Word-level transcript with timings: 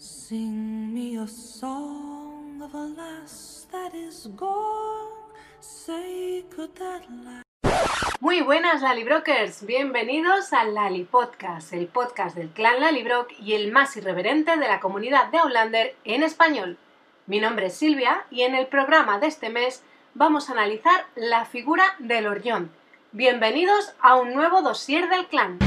Sing 0.00 0.94
me 0.94 1.18
a 1.18 1.26
song 1.26 2.62
of 2.62 2.72
a 2.72 2.86
lass 2.96 3.66
that 3.72 3.92
is 3.96 4.28
gone. 4.36 5.10
Say, 5.58 6.44
could 6.54 6.70
that 6.76 7.02
Muy 8.20 8.40
buenas 8.42 8.80
Lalibrokers, 8.80 9.66
bienvenidos 9.66 10.52
al 10.52 10.76
Lali 10.76 11.02
Podcast, 11.02 11.72
el 11.72 11.88
podcast 11.88 12.36
del 12.36 12.50
clan 12.50 12.78
Lalibrock 12.78 13.32
y 13.40 13.54
el 13.54 13.72
más 13.72 13.96
irreverente 13.96 14.56
de 14.56 14.68
la 14.68 14.78
comunidad 14.78 15.32
de 15.32 15.38
Outlander 15.38 15.96
en 16.04 16.22
español. 16.22 16.78
Mi 17.26 17.40
nombre 17.40 17.66
es 17.66 17.74
Silvia 17.74 18.24
y 18.30 18.42
en 18.42 18.54
el 18.54 18.68
programa 18.68 19.18
de 19.18 19.26
este 19.26 19.50
mes 19.50 19.82
vamos 20.14 20.48
a 20.48 20.52
analizar 20.52 21.06
la 21.16 21.44
figura 21.44 21.96
del 21.98 22.28
Orllón. 22.28 22.70
Bienvenidos 23.10 23.94
a 24.00 24.14
un 24.14 24.32
nuevo 24.32 24.62
dossier 24.62 25.08
del 25.08 25.26
clan. 25.26 25.58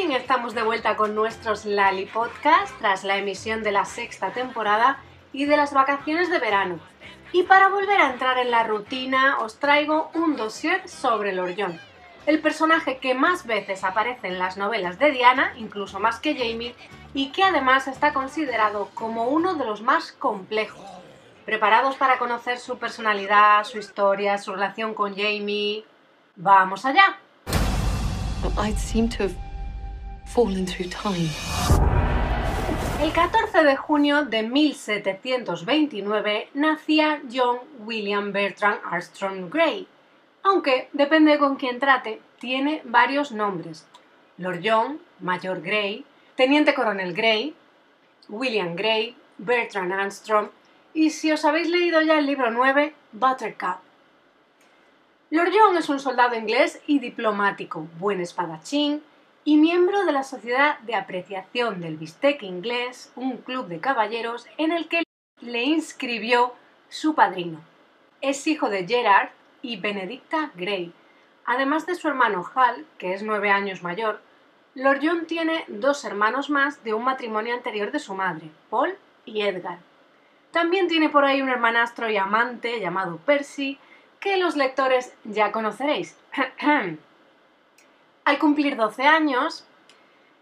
Fin 0.00 0.12
estamos 0.12 0.54
de 0.54 0.62
vuelta 0.62 0.94
con 0.94 1.14
nuestros 1.14 1.64
Lali 1.64 2.04
Podcast 2.04 2.70
tras 2.80 3.02
la 3.02 3.16
emisión 3.16 3.62
de 3.62 3.72
la 3.72 3.86
sexta 3.86 4.30
temporada 4.30 4.98
y 5.32 5.46
de 5.46 5.56
las 5.56 5.72
vacaciones 5.72 6.30
de 6.30 6.38
verano. 6.38 6.78
Y 7.32 7.44
para 7.44 7.68
volver 7.68 7.98
a 8.02 8.10
entrar 8.10 8.36
en 8.36 8.50
la 8.50 8.62
rutina 8.64 9.38
os 9.38 9.58
traigo 9.58 10.10
un 10.12 10.36
dossier 10.36 10.86
sobre 10.86 11.30
el 11.30 11.38
Orllón, 11.38 11.80
el 12.26 12.40
personaje 12.40 12.98
que 12.98 13.14
más 13.14 13.46
veces 13.46 13.84
aparece 13.84 14.28
en 14.28 14.38
las 14.38 14.58
novelas 14.58 14.98
de 14.98 15.12
Diana, 15.12 15.54
incluso 15.56 15.98
más 15.98 16.20
que 16.20 16.34
Jamie, 16.34 16.74
y 17.14 17.32
que 17.32 17.44
además 17.44 17.88
está 17.88 18.12
considerado 18.12 18.90
como 18.92 19.28
uno 19.28 19.54
de 19.54 19.64
los 19.64 19.80
más 19.80 20.12
complejos. 20.12 20.84
¿Preparados 21.46 21.96
para 21.96 22.18
conocer 22.18 22.58
su 22.58 22.76
personalidad, 22.76 23.64
su 23.64 23.78
historia, 23.78 24.36
su 24.36 24.52
relación 24.52 24.92
con 24.92 25.16
Jamie? 25.16 25.86
¡Vamos 26.36 26.84
allá! 26.84 27.18
I 28.58 28.74
seem 28.76 29.08
to 29.08 29.24
have 29.24 29.45
through 30.36 30.90
time. 30.90 31.30
El 33.00 33.10
14 33.10 33.64
de 33.64 33.74
junio 33.74 34.26
de 34.26 34.42
1729 34.42 36.50
nacía 36.52 37.22
John 37.32 37.60
William 37.86 38.32
Bertrand 38.32 38.80
Armstrong 38.84 39.48
Gray, 39.50 39.88
aunque 40.42 40.90
depende 40.92 41.38
con 41.38 41.56
quién 41.56 41.80
trate, 41.80 42.20
tiene 42.38 42.82
varios 42.84 43.32
nombres. 43.32 43.86
Lord 44.36 44.60
John, 44.62 45.00
Mayor 45.20 45.62
Gray, 45.62 46.04
Teniente 46.34 46.74
Coronel 46.74 47.14
Gray, 47.14 47.54
William 48.28 48.76
Gray, 48.76 49.16
Bertrand 49.38 49.90
Armstrong 49.90 50.50
y 50.92 51.08
si 51.10 51.32
os 51.32 51.46
habéis 51.46 51.70
leído 51.70 52.02
ya 52.02 52.18
el 52.18 52.26
libro 52.26 52.50
9, 52.50 52.92
Buttercup. 53.12 53.78
Lord 55.30 55.52
John 55.58 55.78
es 55.78 55.88
un 55.88 55.98
soldado 55.98 56.36
inglés 56.36 56.82
y 56.86 56.98
diplomático, 56.98 57.88
buen 57.98 58.20
espadachín 58.20 59.00
y 59.46 59.58
miembro 59.58 60.04
de 60.04 60.10
la 60.10 60.24
Sociedad 60.24 60.80
de 60.80 60.96
Apreciación 60.96 61.80
del 61.80 61.96
Bistec 61.98 62.42
Inglés, 62.42 63.12
un 63.14 63.36
club 63.36 63.68
de 63.68 63.78
caballeros 63.78 64.44
en 64.58 64.72
el 64.72 64.88
que 64.88 65.04
le 65.40 65.62
inscribió 65.62 66.52
su 66.88 67.14
padrino. 67.14 67.60
Es 68.20 68.44
hijo 68.48 68.68
de 68.68 68.88
Gerard 68.88 69.28
y 69.62 69.76
Benedicta 69.76 70.50
Grey. 70.56 70.92
Además 71.44 71.86
de 71.86 71.94
su 71.94 72.08
hermano 72.08 72.44
Hal, 72.56 72.86
que 72.98 73.14
es 73.14 73.22
nueve 73.22 73.50
años 73.50 73.84
mayor, 73.84 74.20
Lord 74.74 74.98
John 75.00 75.26
tiene 75.26 75.64
dos 75.68 76.04
hermanos 76.04 76.50
más 76.50 76.82
de 76.82 76.94
un 76.94 77.04
matrimonio 77.04 77.54
anterior 77.54 77.92
de 77.92 78.00
su 78.00 78.14
madre, 78.14 78.50
Paul 78.68 78.98
y 79.24 79.42
Edgar. 79.42 79.78
También 80.50 80.88
tiene 80.88 81.08
por 81.08 81.24
ahí 81.24 81.40
un 81.40 81.50
hermanastro 81.50 82.10
y 82.10 82.16
amante 82.16 82.80
llamado 82.80 83.18
Percy, 83.18 83.78
que 84.18 84.38
los 84.38 84.56
lectores 84.56 85.14
ya 85.22 85.52
conoceréis. 85.52 86.18
Al 88.26 88.40
cumplir 88.40 88.74
12 88.74 89.04
años, 89.04 89.64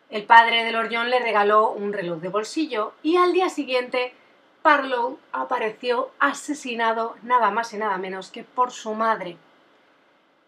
el 0.08 0.24
padre 0.24 0.64
de 0.64 0.72
Lord 0.72 0.88
John 0.90 1.10
le 1.10 1.18
regaló 1.18 1.68
un 1.68 1.92
reloj 1.92 2.18
de 2.18 2.30
bolsillo 2.30 2.94
y 3.02 3.18
al 3.18 3.34
día 3.34 3.50
siguiente 3.50 4.14
Parlow 4.62 5.18
apareció 5.32 6.10
asesinado 6.18 7.14
nada 7.22 7.50
más 7.50 7.74
y 7.74 7.76
nada 7.76 7.98
menos 7.98 8.30
que 8.30 8.42
por 8.42 8.70
su 8.70 8.94
madre. 8.94 9.36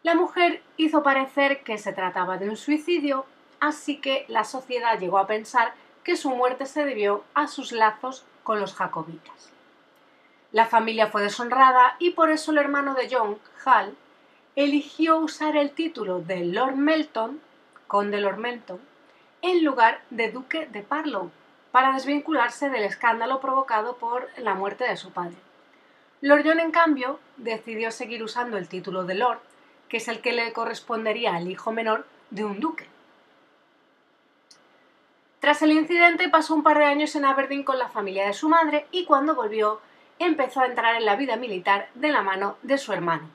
La 0.03 0.15
mujer 0.15 0.63
hizo 0.79 1.03
parecer 1.03 1.63
que 1.63 1.77
se 1.77 1.93
trataba 1.93 2.39
de 2.39 2.49
un 2.49 2.57
suicidio, 2.57 3.27
así 3.61 3.99
que 3.99 4.25
la 4.29 4.45
sociedad 4.45 4.99
llegó 4.99 5.19
a 5.19 5.27
pensar 5.27 5.75
que 6.05 6.17
su 6.17 6.31
muerte 6.31 6.65
se 6.65 6.87
debió 6.87 7.23
a 7.35 7.49
sus 7.49 7.71
lazos 7.71 8.25
con 8.45 8.61
los 8.61 8.75
jacobitas. 8.75 9.53
La 10.53 10.65
familia 10.65 11.09
fue 11.09 11.21
deshonrada 11.21 11.97
y 11.99 12.13
por 12.13 12.31
eso 12.31 12.51
el 12.53 12.57
hermano 12.57 12.95
de 12.95 13.15
John, 13.15 13.39
Hal, 13.63 13.95
eligió 14.57 15.19
usar 15.19 15.55
el 15.55 15.73
título 15.73 16.21
de 16.21 16.47
Lord 16.47 16.77
Melton, 16.77 17.43
conde 17.87 18.23
Lord 18.23 18.39
Melton, 18.39 18.81
en 19.43 19.63
lugar 19.63 20.01
de 20.09 20.33
duque 20.33 20.67
de 20.73 20.83
Parlow, 20.83 21.31
para 21.73 21.93
desvincularse 21.93 22.71
del 22.71 22.85
escándalo 22.85 23.39
provocado 23.41 23.99
por 23.99 24.31
la 24.39 24.55
muerte 24.55 24.85
de 24.85 24.97
su 24.97 25.13
padre. 25.13 25.37
Lord 26.23 26.45
John, 26.47 26.59
en 26.59 26.71
cambio, 26.71 27.21
decidió 27.37 27.91
seguir 27.91 28.23
usando 28.23 28.57
el 28.57 28.67
título 28.67 29.05
de 29.05 29.17
Lord, 29.17 29.41
que 29.91 29.99
es 29.99 30.09
el 30.09 30.23
que 30.23 30.33
le 30.33 30.55
correspondería 30.55 31.37
al 31.37 31.51
hijo 31.51 31.71
menor 31.71 32.07
de 32.31 32.47
un 32.47 32.59
duque. 32.59 32.87
Tras 35.39 35.61
el 35.61 35.73
incidente 35.73 36.31
pasó 36.31 36.55
un 36.55 36.63
par 36.63 36.79
de 36.79 36.87
años 36.87 37.15
en 37.15 37.27
Aberdeen 37.27 37.63
con 37.63 37.79
la 37.79 37.91
familia 37.91 38.27
de 38.27 38.33
su 38.33 38.49
madre 38.49 38.87
y 38.91 39.05
cuando 39.05 39.35
volvió 39.35 39.83
empezó 40.19 40.61
a 40.61 40.67
entrar 40.67 40.97
en 40.97 41.05
la 41.05 41.15
vida 41.15 41.37
militar 41.37 41.91
de 41.95 42.09
la 42.09 42.23
mano 42.23 42.57
de 42.63 42.79
su 42.79 42.95
hermano. 42.95 43.29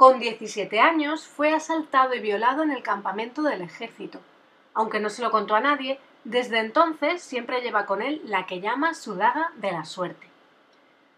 Con 0.00 0.18
17 0.18 0.80
años 0.80 1.26
fue 1.26 1.52
asaltado 1.52 2.14
y 2.14 2.20
violado 2.20 2.62
en 2.62 2.70
el 2.70 2.82
campamento 2.82 3.42
del 3.42 3.60
ejército. 3.60 4.18
Aunque 4.72 4.98
no 4.98 5.10
se 5.10 5.20
lo 5.20 5.30
contó 5.30 5.54
a 5.54 5.60
nadie, 5.60 6.00
desde 6.24 6.58
entonces 6.58 7.20
siempre 7.20 7.60
lleva 7.60 7.84
con 7.84 8.00
él 8.00 8.22
la 8.24 8.46
que 8.46 8.62
llama 8.62 8.94
su 8.94 9.16
daga 9.16 9.52
de 9.56 9.72
la 9.72 9.84
suerte. 9.84 10.26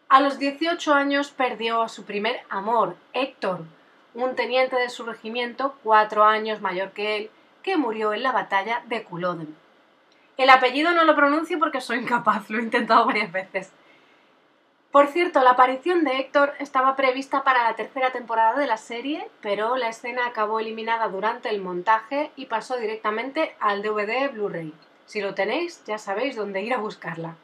A 0.09 0.21
los 0.21 0.41
18 0.41 0.95
años 0.95 1.31
perdió 1.31 1.81
a 1.81 1.89
su 1.89 2.05
primer 2.05 2.41
amor, 2.49 2.97
Héctor, 3.13 3.61
un 4.15 4.35
teniente 4.35 4.75
de 4.75 4.91
su 4.91 5.05
regimiento 5.05 5.77
cuatro 5.85 6.25
años 6.25 6.61
mayor 6.61 6.91
que 6.91 7.17
él, 7.17 7.31
que 7.63 7.77
murió 7.77 8.13
en 8.13 8.25
la 8.25 8.33
batalla 8.33 8.83
de 8.89 9.05
Culloden. 9.05 9.55
El 10.37 10.51
apellido 10.51 10.91
no 10.91 11.05
lo 11.05 11.15
pronuncio 11.15 11.57
porque 11.61 11.81
soy 11.81 11.99
incapaz, 11.99 12.51
lo 12.51 12.59
he 12.59 12.63
intentado 12.63 13.07
varias 13.07 13.31
veces. 13.31 13.71
Por 14.93 15.07
cierto, 15.07 15.41
la 15.41 15.53
aparición 15.53 16.05
de 16.05 16.19
Héctor 16.19 16.53
estaba 16.59 16.97
prevista 16.97 17.45
para 17.45 17.65
la 17.65 17.75
tercera 17.77 18.13
temporada 18.13 18.59
de 18.59 18.67
la 18.67 18.77
serie, 18.77 19.27
pero 19.41 19.79
la 19.79 19.89
escena 19.89 20.27
acabó 20.27 20.61
eliminada 20.61 21.09
durante 21.09 21.49
el 21.49 21.63
montaje 21.63 22.31
y 22.37 22.45
pasó 22.45 22.77
directamente 22.77 23.57
al 23.59 23.81
DVD 23.81 24.31
Blu-ray. 24.31 24.75
Si 25.07 25.23
lo 25.23 25.33
tenéis, 25.33 25.83
ya 25.87 25.97
sabéis 25.97 26.37
dónde 26.37 26.61
ir 26.61 26.75
a 26.75 26.77
buscarla. 26.77 27.37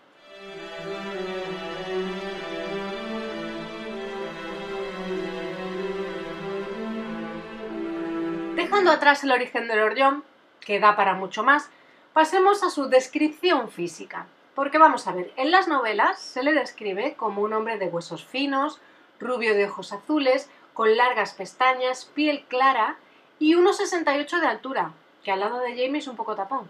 Dejando 8.57 8.91
atrás 8.91 9.25
el 9.25 9.33
origen 9.33 9.69
del 9.69 9.81
Orllón, 9.81 10.23
que 10.61 10.81
da 10.81 10.97
para 10.97 11.15
mucho 11.15 11.43
más, 11.45 11.71
pasemos 12.13 12.63
a 12.63 12.69
su 12.69 12.91
descripción 12.91 13.71
física. 13.71 14.27
Porque 14.59 14.79
vamos 14.79 15.07
a 15.07 15.13
ver, 15.13 15.33
en 15.37 15.53
las 15.53 15.69
novelas 15.69 16.19
se 16.19 16.43
le 16.43 16.53
describe 16.53 17.15
como 17.15 17.43
un 17.43 17.53
hombre 17.53 17.79
de 17.79 17.87
huesos 17.87 18.25
finos, 18.25 18.81
rubio 19.21 19.55
de 19.55 19.67
ojos 19.67 19.93
azules, 19.93 20.51
con 20.75 20.97
largas 20.97 21.33
pestañas, 21.33 22.07
piel 22.07 22.43
clara 22.49 22.97
y 23.39 23.55
1,68 23.55 24.41
de 24.41 24.47
altura, 24.49 24.91
que 25.23 25.31
al 25.31 25.39
lado 25.39 25.61
de 25.61 25.77
Jamie 25.77 25.99
es 25.99 26.09
un 26.09 26.17
poco 26.17 26.35
tapón. 26.35 26.69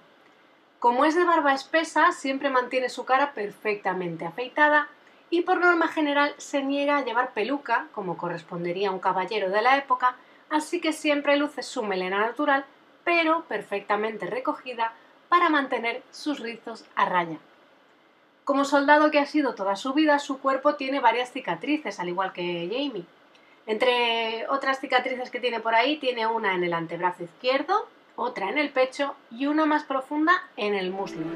Como 0.78 1.06
es 1.06 1.14
de 1.14 1.24
barba 1.24 1.54
espesa, 1.54 2.12
siempre 2.12 2.50
mantiene 2.50 2.90
su 2.90 3.06
cara 3.06 3.32
perfectamente 3.32 4.26
afeitada 4.26 4.88
y 5.30 5.40
por 5.40 5.58
norma 5.58 5.88
general 5.88 6.34
se 6.36 6.62
niega 6.62 6.98
a 6.98 7.04
llevar 7.06 7.32
peluca, 7.32 7.86
como 7.94 8.18
correspondería 8.18 8.90
a 8.90 8.92
un 8.92 9.00
caballero 9.00 9.48
de 9.48 9.62
la 9.62 9.78
época, 9.78 10.14
así 10.50 10.82
que 10.82 10.92
siempre 10.92 11.38
luce 11.38 11.62
su 11.62 11.82
melena 11.82 12.18
natural, 12.18 12.66
pero 13.04 13.44
perfectamente 13.44 14.26
recogida 14.26 14.92
para 15.30 15.48
mantener 15.48 16.02
sus 16.10 16.40
rizos 16.40 16.84
a 16.94 17.06
raya. 17.06 17.38
Como 18.48 18.64
soldado 18.64 19.10
que 19.10 19.18
ha 19.18 19.26
sido 19.26 19.54
toda 19.54 19.76
su 19.76 19.92
vida, 19.92 20.18
su 20.18 20.38
cuerpo 20.38 20.74
tiene 20.76 21.00
varias 21.00 21.30
cicatrices, 21.32 22.00
al 22.00 22.08
igual 22.08 22.32
que 22.32 22.66
Jamie. 22.72 23.04
Entre 23.66 24.48
otras 24.48 24.80
cicatrices 24.80 25.30
que 25.30 25.38
tiene 25.38 25.60
por 25.60 25.74
ahí, 25.74 25.98
tiene 25.98 26.26
una 26.26 26.54
en 26.54 26.64
el 26.64 26.72
antebrazo 26.72 27.24
izquierdo, 27.24 27.86
otra 28.16 28.48
en 28.48 28.56
el 28.56 28.70
pecho 28.70 29.14
y 29.30 29.48
una 29.48 29.66
más 29.66 29.84
profunda 29.84 30.32
en 30.56 30.74
el 30.74 30.90
muslo. 30.90 31.26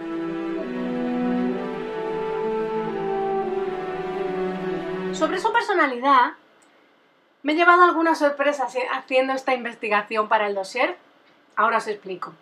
Sobre 5.12 5.38
su 5.38 5.52
personalidad, 5.52 6.32
me 7.42 7.52
he 7.52 7.56
llevado 7.56 7.82
algunas 7.82 8.20
sorpresas 8.20 8.74
haciendo 8.90 9.34
esta 9.34 9.52
investigación 9.52 10.28
para 10.30 10.46
el 10.46 10.54
dossier. 10.54 10.96
Ahora 11.56 11.76
os 11.76 11.88
explico. 11.88 12.32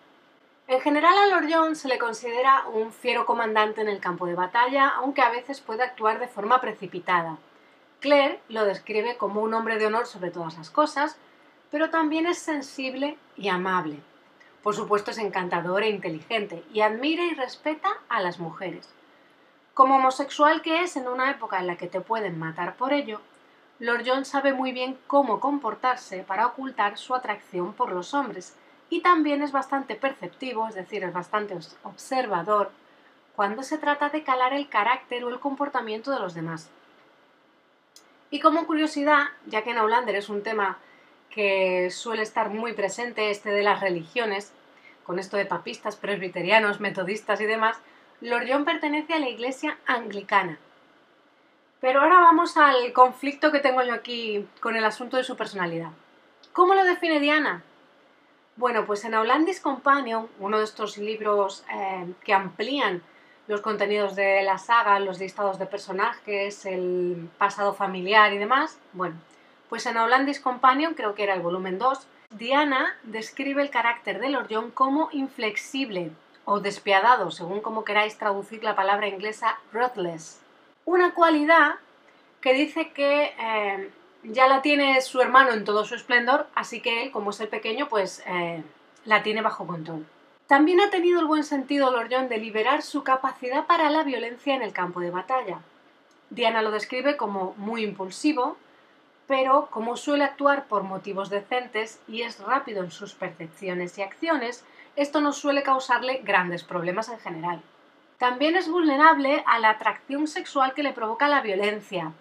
En 0.70 0.80
general 0.80 1.18
a 1.18 1.26
Lord 1.26 1.48
John 1.50 1.74
se 1.74 1.88
le 1.88 1.98
considera 1.98 2.64
un 2.72 2.92
fiero 2.92 3.26
comandante 3.26 3.80
en 3.80 3.88
el 3.88 3.98
campo 3.98 4.26
de 4.26 4.36
batalla, 4.36 4.90
aunque 4.90 5.20
a 5.20 5.28
veces 5.28 5.60
puede 5.60 5.82
actuar 5.82 6.20
de 6.20 6.28
forma 6.28 6.60
precipitada. 6.60 7.38
Claire 7.98 8.40
lo 8.48 8.64
describe 8.64 9.16
como 9.16 9.40
un 9.40 9.52
hombre 9.52 9.80
de 9.80 9.86
honor 9.86 10.06
sobre 10.06 10.30
todas 10.30 10.56
las 10.56 10.70
cosas, 10.70 11.18
pero 11.72 11.90
también 11.90 12.24
es 12.24 12.38
sensible 12.38 13.18
y 13.36 13.48
amable. 13.48 13.98
Por 14.62 14.76
supuesto 14.76 15.10
es 15.10 15.18
encantador 15.18 15.82
e 15.82 15.88
inteligente 15.88 16.62
y 16.72 16.82
admira 16.82 17.24
y 17.24 17.34
respeta 17.34 17.90
a 18.08 18.22
las 18.22 18.38
mujeres. 18.38 18.88
Como 19.74 19.96
homosexual 19.96 20.62
que 20.62 20.82
es 20.82 20.96
en 20.96 21.08
una 21.08 21.32
época 21.32 21.58
en 21.58 21.66
la 21.66 21.74
que 21.74 21.88
te 21.88 22.00
pueden 22.00 22.38
matar 22.38 22.76
por 22.76 22.92
ello, 22.92 23.20
Lord 23.80 24.04
John 24.06 24.24
sabe 24.24 24.52
muy 24.52 24.70
bien 24.70 24.96
cómo 25.08 25.40
comportarse 25.40 26.22
para 26.22 26.46
ocultar 26.46 26.96
su 26.96 27.16
atracción 27.16 27.72
por 27.72 27.90
los 27.90 28.14
hombres 28.14 28.54
y 28.90 29.00
también 29.00 29.40
es 29.40 29.52
bastante 29.52 29.94
perceptivo, 29.94 30.68
es 30.68 30.74
decir, 30.74 31.04
es 31.04 31.12
bastante 31.12 31.56
observador 31.84 32.72
cuando 33.36 33.62
se 33.62 33.78
trata 33.78 34.10
de 34.10 34.24
calar 34.24 34.52
el 34.52 34.68
carácter 34.68 35.24
o 35.24 35.28
el 35.30 35.38
comportamiento 35.38 36.10
de 36.10 36.18
los 36.18 36.34
demás. 36.34 36.68
Y 38.30 38.40
como 38.40 38.66
curiosidad, 38.66 39.28
ya 39.46 39.62
que 39.62 39.70
en 39.70 39.78
Outlander 39.78 40.16
es 40.16 40.28
un 40.28 40.42
tema 40.42 40.78
que 41.30 41.90
suele 41.90 42.22
estar 42.22 42.50
muy 42.50 42.72
presente, 42.72 43.30
este 43.30 43.50
de 43.50 43.62
las 43.62 43.80
religiones, 43.80 44.52
con 45.04 45.18
esto 45.18 45.36
de 45.36 45.46
papistas, 45.46 45.96
presbiterianos, 45.96 46.80
metodistas 46.80 47.40
y 47.40 47.46
demás, 47.46 47.78
Lord 48.20 48.46
John 48.48 48.64
pertenece 48.64 49.14
a 49.14 49.20
la 49.20 49.28
iglesia 49.28 49.78
anglicana. 49.86 50.58
Pero 51.80 52.02
ahora 52.02 52.20
vamos 52.20 52.56
al 52.56 52.92
conflicto 52.92 53.50
que 53.50 53.60
tengo 53.60 53.82
yo 53.82 53.94
aquí 53.94 54.46
con 54.60 54.76
el 54.76 54.84
asunto 54.84 55.16
de 55.16 55.24
su 55.24 55.36
personalidad. 55.36 55.90
¿Cómo 56.52 56.74
lo 56.74 56.84
define 56.84 57.20
Diana? 57.20 57.62
Bueno, 58.60 58.84
pues 58.84 59.06
en 59.06 59.14
Aulandis 59.14 59.58
Companion, 59.58 60.28
uno 60.38 60.58
de 60.58 60.64
estos 60.64 60.98
libros 60.98 61.64
eh, 61.72 62.12
que 62.22 62.34
amplían 62.34 63.02
los 63.46 63.62
contenidos 63.62 64.14
de 64.14 64.42
la 64.42 64.58
saga, 64.58 65.00
los 65.00 65.18
listados 65.18 65.58
de 65.58 65.64
personajes, 65.64 66.66
el 66.66 67.30
pasado 67.38 67.72
familiar 67.72 68.34
y 68.34 68.36
demás, 68.36 68.78
bueno, 68.92 69.16
pues 69.70 69.86
en 69.86 69.96
Aulandis 69.96 70.40
Companion, 70.40 70.92
creo 70.92 71.14
que 71.14 71.22
era 71.22 71.32
el 71.32 71.40
volumen 71.40 71.78
2, 71.78 72.06
Diana 72.32 72.98
describe 73.02 73.62
el 73.62 73.70
carácter 73.70 74.20
de 74.20 74.28
Lord 74.28 74.48
John 74.50 74.70
como 74.72 75.08
inflexible 75.12 76.10
o 76.44 76.60
despiadado, 76.60 77.30
según 77.30 77.62
como 77.62 77.84
queráis 77.86 78.18
traducir 78.18 78.62
la 78.62 78.76
palabra 78.76 79.08
inglesa 79.08 79.58
ruthless. 79.72 80.38
Una 80.84 81.14
cualidad 81.14 81.76
que 82.42 82.52
dice 82.52 82.90
que 82.90 83.32
eh, 83.38 83.90
ya 84.22 84.48
la 84.48 84.62
tiene 84.62 85.00
su 85.00 85.20
hermano 85.20 85.52
en 85.52 85.64
todo 85.64 85.84
su 85.84 85.94
esplendor, 85.94 86.46
así 86.54 86.80
que 86.80 87.04
él, 87.04 87.10
como 87.10 87.30
es 87.30 87.40
el 87.40 87.48
pequeño, 87.48 87.88
pues 87.88 88.22
eh, 88.26 88.62
la 89.04 89.22
tiene 89.22 89.42
bajo 89.42 89.66
control. 89.66 90.06
También 90.46 90.80
ha 90.80 90.90
tenido 90.90 91.20
el 91.20 91.26
buen 91.26 91.44
sentido 91.44 91.90
Lord 91.90 92.08
John 92.10 92.28
de 92.28 92.38
liberar 92.38 92.82
su 92.82 93.04
capacidad 93.04 93.66
para 93.66 93.88
la 93.88 94.02
violencia 94.02 94.54
en 94.54 94.62
el 94.62 94.72
campo 94.72 95.00
de 95.00 95.10
batalla. 95.10 95.60
Diana 96.28 96.62
lo 96.62 96.70
describe 96.70 97.16
como 97.16 97.54
muy 97.56 97.84
impulsivo, 97.84 98.56
pero 99.26 99.68
como 99.70 99.96
suele 99.96 100.24
actuar 100.24 100.66
por 100.66 100.82
motivos 100.82 101.30
decentes 101.30 102.00
y 102.08 102.22
es 102.22 102.40
rápido 102.40 102.82
en 102.82 102.90
sus 102.90 103.14
percepciones 103.14 103.96
y 103.96 104.02
acciones, 104.02 104.64
esto 104.96 105.20
no 105.20 105.32
suele 105.32 105.62
causarle 105.62 106.20
grandes 106.24 106.64
problemas 106.64 107.08
en 107.08 107.20
general. 107.20 107.62
También 108.18 108.56
es 108.56 108.68
vulnerable 108.68 109.44
a 109.46 109.60
la 109.60 109.70
atracción 109.70 110.26
sexual 110.26 110.74
que 110.74 110.82
le 110.82 110.92
provoca 110.92 111.28
la 111.28 111.42
violencia, 111.42 112.12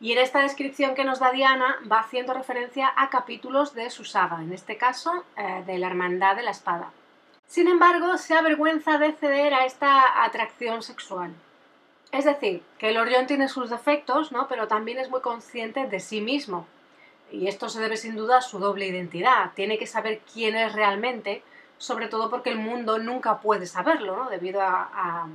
y 0.00 0.12
en 0.12 0.18
esta 0.18 0.42
descripción 0.42 0.94
que 0.94 1.04
nos 1.04 1.18
da 1.18 1.32
Diana 1.32 1.76
va 1.90 2.00
haciendo 2.00 2.32
referencia 2.32 2.92
a 2.96 3.10
capítulos 3.10 3.74
de 3.74 3.90
su 3.90 4.04
saga, 4.04 4.40
en 4.42 4.52
este 4.52 4.76
caso 4.76 5.24
eh, 5.36 5.64
de 5.66 5.78
la 5.78 5.88
Hermandad 5.88 6.36
de 6.36 6.42
la 6.42 6.52
Espada. 6.52 6.90
Sin 7.46 7.66
embargo, 7.66 8.16
se 8.16 8.34
avergüenza 8.34 8.98
de 8.98 9.12
ceder 9.12 9.54
a 9.54 9.64
esta 9.64 10.22
atracción 10.24 10.82
sexual. 10.82 11.32
Es 12.12 12.24
decir, 12.24 12.62
que 12.78 12.90
el 12.90 12.98
Orión 12.98 13.26
tiene 13.26 13.48
sus 13.48 13.70
defectos, 13.70 14.30
¿no? 14.32 14.46
pero 14.48 14.68
también 14.68 14.98
es 14.98 15.10
muy 15.10 15.20
consciente 15.20 15.86
de 15.86 16.00
sí 16.00 16.20
mismo. 16.20 16.66
Y 17.32 17.48
esto 17.48 17.68
se 17.68 17.80
debe 17.80 17.96
sin 17.96 18.16
duda 18.16 18.38
a 18.38 18.42
su 18.42 18.58
doble 18.58 18.86
identidad. 18.86 19.52
Tiene 19.54 19.78
que 19.78 19.86
saber 19.86 20.20
quién 20.32 20.56
es 20.56 20.72
realmente, 20.74 21.42
sobre 21.76 22.08
todo 22.08 22.30
porque 22.30 22.50
el 22.50 22.58
mundo 22.58 22.98
nunca 22.98 23.40
puede 23.40 23.66
saberlo, 23.66 24.16
¿no? 24.16 24.30
debido 24.30 24.60
a 24.62 25.26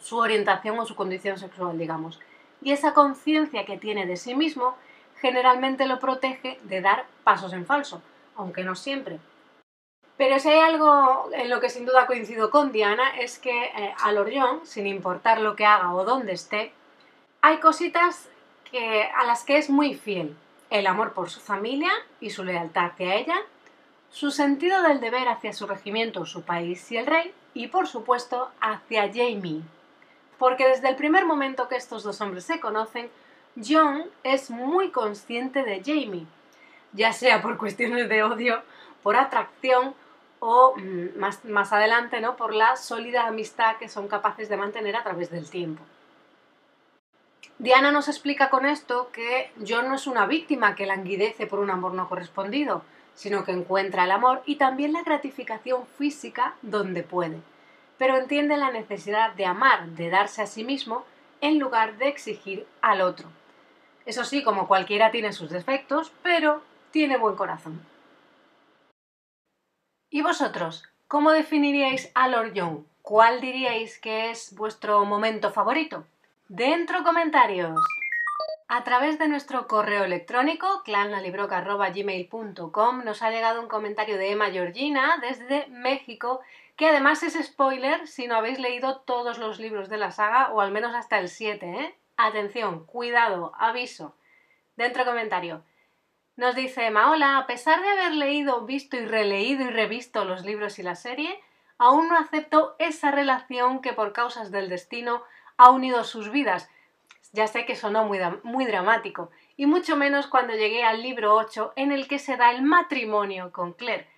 su 0.00 0.16
orientación 0.16 0.78
o 0.78 0.86
su 0.86 0.94
condición 0.94 1.38
sexual, 1.38 1.78
digamos 1.78 2.18
y 2.62 2.72
esa 2.72 2.94
conciencia 2.94 3.64
que 3.64 3.78
tiene 3.78 4.06
de 4.06 4.16
sí 4.16 4.34
mismo 4.34 4.76
generalmente 5.20 5.86
lo 5.86 5.98
protege 5.98 6.58
de 6.62 6.80
dar 6.80 7.06
pasos 7.24 7.52
en 7.52 7.66
falso, 7.66 8.02
aunque 8.36 8.64
no 8.64 8.74
siempre. 8.74 9.18
Pero 10.16 10.38
si 10.40 10.48
hay 10.48 10.58
algo 10.58 11.30
en 11.32 11.48
lo 11.48 11.60
que 11.60 11.70
sin 11.70 11.86
duda 11.86 12.06
coincido 12.06 12.50
con 12.50 12.72
Diana 12.72 13.16
es 13.18 13.38
que 13.38 13.66
eh, 13.66 13.94
a 14.02 14.12
Lorión, 14.12 14.66
sin 14.66 14.86
importar 14.86 15.40
lo 15.40 15.54
que 15.54 15.64
haga 15.64 15.94
o 15.94 16.04
dónde 16.04 16.32
esté, 16.32 16.72
hay 17.40 17.58
cositas 17.58 18.28
que, 18.70 19.04
a 19.04 19.24
las 19.24 19.44
que 19.44 19.58
es 19.58 19.70
muy 19.70 19.94
fiel. 19.94 20.36
El 20.70 20.86
amor 20.86 21.14
por 21.14 21.30
su 21.30 21.40
familia 21.40 21.92
y 22.20 22.30
su 22.30 22.44
lealtad 22.44 22.86
hacia 22.86 23.14
ella, 23.14 23.36
su 24.10 24.30
sentido 24.30 24.82
del 24.82 25.00
deber 25.00 25.28
hacia 25.28 25.52
su 25.52 25.66
regimiento, 25.66 26.26
su 26.26 26.42
país 26.42 26.90
y 26.90 26.96
el 26.96 27.06
rey, 27.06 27.32
y 27.54 27.68
por 27.68 27.86
supuesto 27.86 28.50
hacia 28.60 29.10
Jamie, 29.12 29.62
porque 30.38 30.68
desde 30.68 30.88
el 30.88 30.96
primer 30.96 31.26
momento 31.26 31.68
que 31.68 31.76
estos 31.76 32.02
dos 32.04 32.20
hombres 32.20 32.44
se 32.44 32.60
conocen, 32.60 33.10
John 33.56 34.04
es 34.22 34.50
muy 34.50 34.90
consciente 34.90 35.64
de 35.64 35.82
Jamie, 35.84 36.26
ya 36.92 37.12
sea 37.12 37.42
por 37.42 37.58
cuestiones 37.58 38.08
de 38.08 38.22
odio, 38.22 38.62
por 39.02 39.16
atracción 39.16 39.94
o 40.40 40.74
mm, 40.76 41.18
más, 41.18 41.44
más 41.44 41.72
adelante 41.72 42.20
¿no? 42.20 42.36
por 42.36 42.54
la 42.54 42.76
sólida 42.76 43.26
amistad 43.26 43.76
que 43.76 43.88
son 43.88 44.06
capaces 44.06 44.48
de 44.48 44.56
mantener 44.56 44.94
a 44.96 45.02
través 45.02 45.30
del 45.30 45.50
tiempo. 45.50 45.82
Diana 47.58 47.90
nos 47.90 48.06
explica 48.06 48.50
con 48.50 48.66
esto 48.66 49.10
que 49.12 49.50
John 49.66 49.88
no 49.88 49.96
es 49.96 50.06
una 50.06 50.26
víctima 50.26 50.76
que 50.76 50.86
languidece 50.86 51.48
por 51.48 51.58
un 51.58 51.70
amor 51.70 51.92
no 51.92 52.08
correspondido, 52.08 52.82
sino 53.16 53.44
que 53.44 53.50
encuentra 53.50 54.04
el 54.04 54.12
amor 54.12 54.42
y 54.46 54.56
también 54.56 54.92
la 54.92 55.02
gratificación 55.02 55.84
física 55.98 56.54
donde 56.62 57.02
puede 57.02 57.40
pero 57.98 58.16
entiende 58.16 58.56
la 58.56 58.70
necesidad 58.70 59.34
de 59.34 59.44
amar, 59.44 59.88
de 59.88 60.08
darse 60.08 60.42
a 60.42 60.46
sí 60.46 60.64
mismo, 60.64 61.04
en 61.40 61.58
lugar 61.58 61.98
de 61.98 62.08
exigir 62.08 62.66
al 62.80 63.00
otro. 63.00 63.28
Eso 64.06 64.24
sí, 64.24 64.42
como 64.42 64.66
cualquiera 64.66 65.10
tiene 65.10 65.32
sus 65.32 65.50
defectos, 65.50 66.12
pero 66.22 66.62
tiene 66.90 67.18
buen 67.18 67.36
corazón. 67.36 67.80
¿Y 70.10 70.22
vosotros? 70.22 70.84
¿Cómo 71.06 71.32
definiríais 71.32 72.10
a 72.14 72.28
Lord 72.28 72.54
Young? 72.54 72.84
¿Cuál 73.02 73.40
diríais 73.40 73.98
que 73.98 74.30
es 74.30 74.54
vuestro 74.54 75.04
momento 75.04 75.52
favorito? 75.52 76.06
Dentro 76.48 77.04
comentarios. 77.04 77.78
A 78.68 78.84
través 78.84 79.18
de 79.18 79.28
nuestro 79.28 79.66
correo 79.66 80.04
electrónico 80.04 80.82
clanlalibroca.gmail.com 80.84 83.04
nos 83.04 83.22
ha 83.22 83.30
llegado 83.30 83.62
un 83.62 83.68
comentario 83.68 84.18
de 84.18 84.32
Emma 84.32 84.50
Georgina 84.50 85.18
desde 85.22 85.68
México 85.68 86.40
que 86.78 86.86
además 86.86 87.24
es 87.24 87.34
spoiler 87.44 88.06
si 88.06 88.28
no 88.28 88.36
habéis 88.36 88.60
leído 88.60 89.00
todos 89.00 89.38
los 89.38 89.58
libros 89.58 89.88
de 89.88 89.98
la 89.98 90.12
saga, 90.12 90.52
o 90.52 90.60
al 90.60 90.70
menos 90.70 90.94
hasta 90.94 91.18
el 91.18 91.28
7, 91.28 91.66
¿eh? 91.66 91.98
Atención, 92.16 92.86
cuidado, 92.86 93.52
aviso. 93.58 94.14
Dentro 94.76 95.04
comentario. 95.04 95.64
Nos 96.36 96.54
dice 96.54 96.86
Emma, 96.86 97.10
hola, 97.10 97.36
a 97.36 97.48
pesar 97.48 97.82
de 97.82 97.88
haber 97.88 98.12
leído, 98.12 98.64
visto 98.64 98.96
y 98.96 99.04
releído 99.04 99.64
y 99.64 99.70
revisto 99.70 100.24
los 100.24 100.44
libros 100.44 100.78
y 100.78 100.84
la 100.84 100.94
serie, 100.94 101.42
aún 101.78 102.06
no 102.06 102.16
acepto 102.16 102.76
esa 102.78 103.10
relación 103.10 103.82
que 103.82 103.92
por 103.92 104.12
causas 104.12 104.52
del 104.52 104.68
destino 104.68 105.24
ha 105.56 105.70
unido 105.70 106.04
sus 106.04 106.30
vidas. 106.30 106.70
Ya 107.32 107.48
sé 107.48 107.66
que 107.66 107.74
sonó 107.74 108.04
muy, 108.04 108.20
muy 108.44 108.66
dramático, 108.66 109.32
y 109.56 109.66
mucho 109.66 109.96
menos 109.96 110.28
cuando 110.28 110.54
llegué 110.54 110.84
al 110.84 111.02
libro 111.02 111.34
8 111.34 111.72
en 111.74 111.90
el 111.90 112.06
que 112.06 112.20
se 112.20 112.36
da 112.36 112.52
el 112.52 112.62
matrimonio 112.62 113.50
con 113.50 113.72
Claire. 113.72 114.08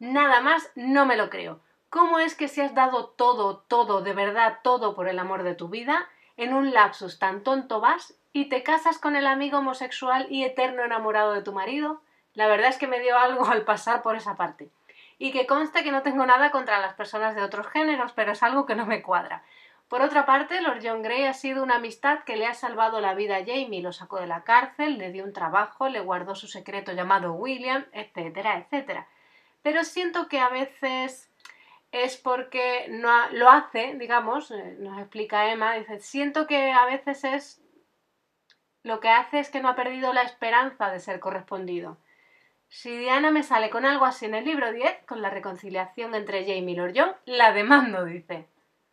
Nada 0.00 0.40
más 0.40 0.72
no 0.74 1.06
me 1.06 1.16
lo 1.16 1.30
creo. 1.30 1.60
¿Cómo 1.90 2.20
es 2.20 2.36
que 2.36 2.46
si 2.46 2.60
has 2.60 2.72
dado 2.72 3.08
todo, 3.08 3.58
todo, 3.66 4.00
de 4.00 4.14
verdad 4.14 4.60
todo 4.62 4.94
por 4.94 5.08
el 5.08 5.18
amor 5.18 5.42
de 5.42 5.56
tu 5.56 5.68
vida, 5.68 6.08
en 6.36 6.54
un 6.54 6.72
lapsus 6.72 7.18
tan 7.18 7.42
tonto 7.42 7.80
vas 7.80 8.14
y 8.32 8.48
te 8.48 8.62
casas 8.62 8.98
con 8.98 9.16
el 9.16 9.26
amigo 9.26 9.58
homosexual 9.58 10.28
y 10.30 10.44
eterno 10.44 10.84
enamorado 10.84 11.32
de 11.32 11.42
tu 11.42 11.52
marido? 11.52 12.00
La 12.34 12.46
verdad 12.46 12.68
es 12.68 12.78
que 12.78 12.86
me 12.86 13.00
dio 13.00 13.18
algo 13.18 13.44
al 13.50 13.62
pasar 13.62 14.02
por 14.02 14.14
esa 14.14 14.36
parte. 14.36 14.70
Y 15.18 15.32
que 15.32 15.48
conste 15.48 15.82
que 15.82 15.90
no 15.90 16.02
tengo 16.02 16.24
nada 16.26 16.52
contra 16.52 16.78
las 16.78 16.94
personas 16.94 17.34
de 17.34 17.42
otros 17.42 17.66
géneros, 17.66 18.12
pero 18.12 18.30
es 18.32 18.42
algo 18.44 18.66
que 18.66 18.76
no 18.76 18.86
me 18.86 19.02
cuadra. 19.02 19.42
Por 19.88 20.00
otra 20.00 20.24
parte, 20.24 20.60
Lord 20.60 20.78
John 20.84 21.02
Grey 21.02 21.24
ha 21.24 21.34
sido 21.34 21.64
una 21.64 21.74
amistad 21.74 22.20
que 22.20 22.36
le 22.36 22.46
ha 22.46 22.54
salvado 22.54 23.00
la 23.00 23.14
vida 23.14 23.38
a 23.38 23.44
Jamie, 23.44 23.82
lo 23.82 23.92
sacó 23.92 24.20
de 24.20 24.28
la 24.28 24.44
cárcel, 24.44 24.96
le 24.96 25.10
dio 25.10 25.24
un 25.24 25.32
trabajo, 25.32 25.88
le 25.88 25.98
guardó 25.98 26.36
su 26.36 26.46
secreto 26.46 26.92
llamado 26.92 27.32
William, 27.32 27.84
etcétera, 27.92 28.58
etcétera. 28.58 29.08
Pero 29.62 29.82
siento 29.82 30.28
que 30.28 30.38
a 30.38 30.48
veces 30.48 31.29
es 31.92 32.16
porque 32.16 32.86
no 32.88 33.10
lo 33.30 33.50
hace, 33.50 33.94
digamos, 33.96 34.50
eh, 34.50 34.76
nos 34.78 34.98
explica 34.98 35.50
Emma, 35.50 35.74
dice, 35.74 36.00
siento 36.00 36.46
que 36.46 36.72
a 36.72 36.86
veces 36.86 37.24
es 37.24 37.62
lo 38.82 39.00
que 39.00 39.08
hace 39.08 39.40
es 39.40 39.50
que 39.50 39.60
no 39.60 39.68
ha 39.68 39.76
perdido 39.76 40.12
la 40.12 40.22
esperanza 40.22 40.90
de 40.90 41.00
ser 41.00 41.20
correspondido. 41.20 41.98
Si 42.68 42.96
Diana 42.96 43.30
me 43.30 43.42
sale 43.42 43.68
con 43.68 43.84
algo 43.84 44.06
así 44.06 44.26
en 44.26 44.34
el 44.34 44.44
libro 44.44 44.72
10, 44.72 45.04
con 45.06 45.20
la 45.20 45.28
reconciliación 45.28 46.14
entre 46.14 46.44
Jamie 46.44 46.72
y 46.72 46.76
Lord 46.76 46.92
John, 46.94 47.12
la 47.26 47.52
demando, 47.52 48.04
dice. 48.04 48.48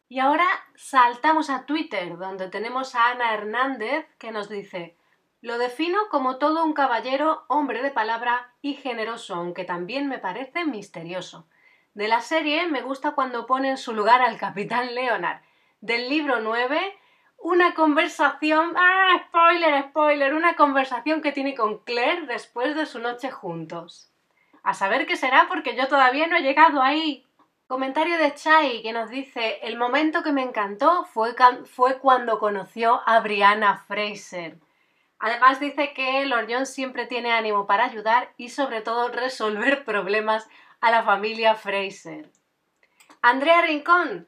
Y 0.09 0.19
ahora 0.19 0.47
saltamos 0.75 1.49
a 1.49 1.65
Twitter, 1.65 2.17
donde 2.17 2.49
tenemos 2.49 2.95
a 2.95 3.11
Ana 3.11 3.33
Hernández 3.33 4.07
que 4.17 4.31
nos 4.31 4.49
dice 4.49 4.97
Lo 5.41 5.57
defino 5.57 6.09
como 6.09 6.37
todo 6.37 6.65
un 6.65 6.73
caballero, 6.73 7.45
hombre 7.47 7.83
de 7.83 7.91
palabra 7.91 8.53
y 8.61 8.73
generoso, 8.73 9.35
aunque 9.35 9.63
también 9.63 10.09
me 10.09 10.17
parece 10.17 10.65
misterioso. 10.65 11.47
De 11.97 12.07
la 12.07 12.21
serie 12.21 12.67
me 12.67 12.83
gusta 12.83 13.13
cuando 13.13 13.47
pone 13.47 13.71
en 13.71 13.77
su 13.77 13.91
lugar 13.91 14.21
al 14.21 14.37
capitán 14.37 14.93
Leonard. 14.93 15.41
Del 15.81 16.09
libro 16.09 16.39
9, 16.41 16.95
una 17.39 17.73
conversación... 17.73 18.75
¡Ah! 18.77 19.23
Spoiler, 19.25 19.85
spoiler. 19.85 20.35
Una 20.35 20.55
conversación 20.55 21.23
que 21.23 21.31
tiene 21.31 21.55
con 21.55 21.79
Claire 21.79 22.27
después 22.27 22.75
de 22.75 22.85
su 22.85 22.99
noche 22.99 23.31
juntos. 23.31 24.11
A 24.61 24.75
saber 24.75 25.07
qué 25.07 25.15
será 25.15 25.47
porque 25.47 25.75
yo 25.75 25.87
todavía 25.87 26.27
no 26.27 26.37
he 26.37 26.43
llegado 26.43 26.83
ahí. 26.83 27.25
Comentario 27.65 28.19
de 28.19 28.35
Chai 28.35 28.83
que 28.83 28.93
nos 28.93 29.09
dice, 29.09 29.57
el 29.63 29.75
momento 29.75 30.21
que 30.21 30.31
me 30.31 30.43
encantó 30.43 31.03
fue, 31.05 31.33
fue 31.65 31.97
cuando 31.97 32.37
conoció 32.37 33.01
a 33.07 33.21
Brianna 33.21 33.75
Fraser. 33.87 34.57
Además 35.17 35.59
dice 35.59 35.93
que 35.93 36.23
Lord 36.27 36.45
John 36.47 36.67
siempre 36.67 37.07
tiene 37.07 37.31
ánimo 37.31 37.65
para 37.65 37.85
ayudar 37.85 38.33
y 38.37 38.49
sobre 38.49 38.81
todo 38.81 39.07
resolver 39.07 39.83
problemas 39.83 40.47
a 40.81 40.91
la 40.91 41.03
familia 41.03 41.55
Fraser. 41.55 42.29
Andrea 43.21 43.61
Rincón. 43.61 44.27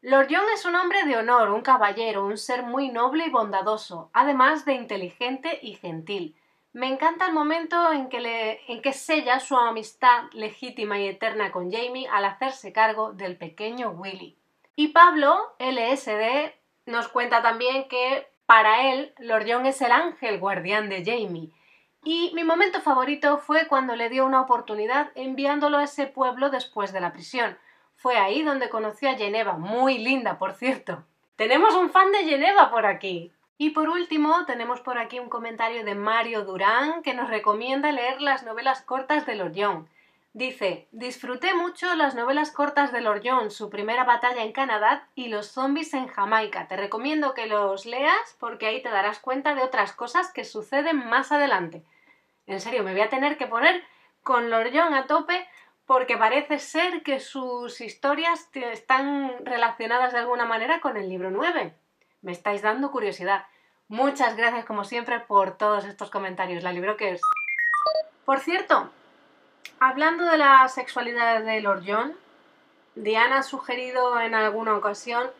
Lord 0.00 0.28
John 0.30 0.44
es 0.54 0.64
un 0.64 0.76
hombre 0.76 1.04
de 1.04 1.16
honor, 1.16 1.50
un 1.50 1.60
caballero, 1.60 2.24
un 2.24 2.38
ser 2.38 2.62
muy 2.62 2.88
noble 2.88 3.26
y 3.26 3.30
bondadoso, 3.30 4.10
además 4.12 4.64
de 4.64 4.74
inteligente 4.74 5.58
y 5.60 5.74
gentil. 5.74 6.36
Me 6.72 6.86
encanta 6.86 7.26
el 7.26 7.32
momento 7.32 7.92
en 7.92 8.08
que, 8.08 8.20
le, 8.20 8.60
en 8.72 8.80
que 8.80 8.92
sella 8.92 9.40
su 9.40 9.56
amistad 9.56 10.30
legítima 10.32 11.00
y 11.00 11.08
eterna 11.08 11.50
con 11.50 11.72
Jamie 11.72 12.06
al 12.12 12.24
hacerse 12.24 12.72
cargo 12.72 13.12
del 13.12 13.36
pequeño 13.36 13.90
Willy. 13.90 14.38
Y 14.76 14.88
Pablo, 14.88 15.36
LSD, 15.58 16.52
nos 16.86 17.08
cuenta 17.08 17.42
también 17.42 17.88
que 17.88 18.28
para 18.46 18.92
él 18.92 19.12
Lord 19.18 19.46
John 19.48 19.66
es 19.66 19.82
el 19.82 19.90
ángel 19.90 20.38
guardián 20.38 20.88
de 20.88 21.04
Jamie. 21.04 21.50
Y 22.04 22.30
mi 22.34 22.44
momento 22.44 22.80
favorito 22.80 23.38
fue 23.38 23.66
cuando 23.66 23.96
le 23.96 24.08
dio 24.08 24.24
una 24.24 24.40
oportunidad 24.40 25.10
enviándolo 25.14 25.78
a 25.78 25.84
ese 25.84 26.06
pueblo 26.06 26.50
después 26.50 26.92
de 26.92 27.00
la 27.00 27.12
prisión. 27.12 27.58
Fue 27.96 28.16
ahí 28.16 28.42
donde 28.42 28.68
conoció 28.68 29.10
a 29.10 29.14
Geneva, 29.14 29.54
muy 29.54 29.98
linda, 29.98 30.38
por 30.38 30.54
cierto. 30.54 31.04
Tenemos 31.36 31.74
un 31.74 31.90
fan 31.90 32.12
de 32.12 32.24
Geneva 32.24 32.70
por 32.70 32.86
aquí. 32.86 33.32
Y 33.56 33.70
por 33.70 33.88
último, 33.88 34.46
tenemos 34.46 34.80
por 34.80 34.98
aquí 34.98 35.18
un 35.18 35.28
comentario 35.28 35.84
de 35.84 35.96
Mario 35.96 36.44
Durán 36.44 37.02
que 37.02 37.14
nos 37.14 37.28
recomienda 37.28 37.90
leer 37.90 38.20
las 38.20 38.44
novelas 38.44 38.82
cortas 38.82 39.26
de 39.26 39.34
Lord. 39.34 39.88
Dice, 40.34 40.88
disfruté 40.92 41.54
mucho 41.54 41.94
las 41.94 42.14
novelas 42.14 42.52
cortas 42.52 42.92
de 42.92 43.00
Lord 43.00 43.22
John, 43.24 43.50
su 43.50 43.70
primera 43.70 44.04
batalla 44.04 44.42
en 44.42 44.52
Canadá 44.52 45.08
y 45.14 45.28
los 45.28 45.48
zombies 45.48 45.94
en 45.94 46.06
Jamaica. 46.06 46.68
Te 46.68 46.76
recomiendo 46.76 47.34
que 47.34 47.46
los 47.46 47.86
leas 47.86 48.36
porque 48.38 48.66
ahí 48.66 48.82
te 48.82 48.90
darás 48.90 49.18
cuenta 49.18 49.54
de 49.54 49.62
otras 49.62 49.92
cosas 49.92 50.32
que 50.32 50.44
suceden 50.44 51.08
más 51.08 51.32
adelante. 51.32 51.82
En 52.46 52.60
serio, 52.60 52.82
me 52.82 52.92
voy 52.92 53.00
a 53.00 53.08
tener 53.08 53.36
que 53.36 53.46
poner 53.46 53.82
con 54.22 54.50
Lord 54.50 54.70
John 54.72 54.94
a 54.94 55.06
tope 55.06 55.48
porque 55.86 56.18
parece 56.18 56.58
ser 56.58 57.02
que 57.02 57.18
sus 57.18 57.80
historias 57.80 58.50
están 58.54 59.44
relacionadas 59.44 60.12
de 60.12 60.18
alguna 60.18 60.44
manera 60.44 60.80
con 60.80 60.98
el 60.98 61.08
libro 61.08 61.30
9. 61.30 61.74
Me 62.20 62.32
estáis 62.32 62.60
dando 62.60 62.90
curiosidad. 62.90 63.46
Muchas 63.88 64.36
gracias, 64.36 64.66
como 64.66 64.84
siempre, 64.84 65.18
por 65.20 65.56
todos 65.56 65.86
estos 65.86 66.10
comentarios. 66.10 66.62
La 66.62 66.72
libro 66.72 66.98
que 66.98 67.12
es. 67.12 67.22
Por 68.26 68.40
cierto, 68.40 68.92
hablando 69.80 70.24
de 70.24 70.38
la 70.38 70.68
sexualidad 70.68 71.42
de 71.42 71.60
Lord 71.60 71.82
John, 71.86 72.14
Diana 72.94 73.38
ha 73.38 73.42
sugerido 73.42 74.20
en 74.20 74.34
alguna 74.34 74.76
ocasión 74.76 75.30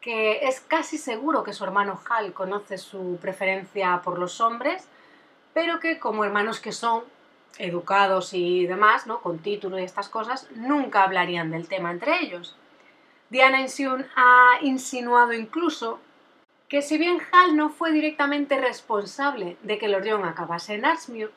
que 0.00 0.46
es 0.46 0.60
casi 0.60 0.96
seguro 0.96 1.42
que 1.42 1.52
su 1.52 1.64
hermano 1.64 2.00
Hal 2.08 2.32
conoce 2.32 2.78
su 2.78 3.18
preferencia 3.20 4.00
por 4.04 4.18
los 4.18 4.40
hombres, 4.40 4.88
pero 5.54 5.80
que 5.80 5.98
como 5.98 6.24
hermanos 6.24 6.60
que 6.60 6.72
son, 6.72 7.02
educados 7.58 8.32
y 8.34 8.66
demás, 8.66 9.06
¿no? 9.06 9.20
con 9.20 9.40
título 9.40 9.78
y 9.78 9.82
estas 9.82 10.08
cosas, 10.08 10.46
nunca 10.54 11.02
hablarían 11.02 11.50
del 11.50 11.66
tema 11.66 11.90
entre 11.90 12.20
ellos. 12.20 12.56
Diana 13.30 13.60
Insiun 13.60 14.06
ha 14.16 14.58
insinuado 14.62 15.32
incluso 15.32 15.98
que 16.68 16.82
si 16.82 16.98
bien 16.98 17.18
Hal 17.32 17.56
no 17.56 17.70
fue 17.70 17.92
directamente 17.92 18.60
responsable 18.60 19.56
de 19.62 19.78
que 19.78 19.88
Lord 19.88 20.06
John 20.08 20.24
acabase 20.24 20.74
en 20.74 20.84
Ashmere, 20.84 21.30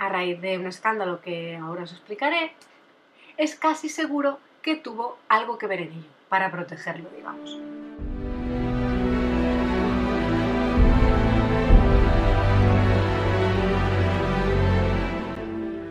a 0.00 0.08
raíz 0.08 0.40
de 0.40 0.58
un 0.58 0.66
escándalo 0.66 1.20
que 1.20 1.56
ahora 1.56 1.82
os 1.82 1.92
explicaré, 1.92 2.54
es 3.36 3.54
casi 3.54 3.90
seguro 3.90 4.38
que 4.62 4.74
tuvo 4.74 5.18
algo 5.28 5.58
que 5.58 5.66
ver 5.66 5.80
en 5.80 5.92
ello, 5.92 6.08
para 6.30 6.50
protegerlo, 6.50 7.08
digamos. 7.14 7.58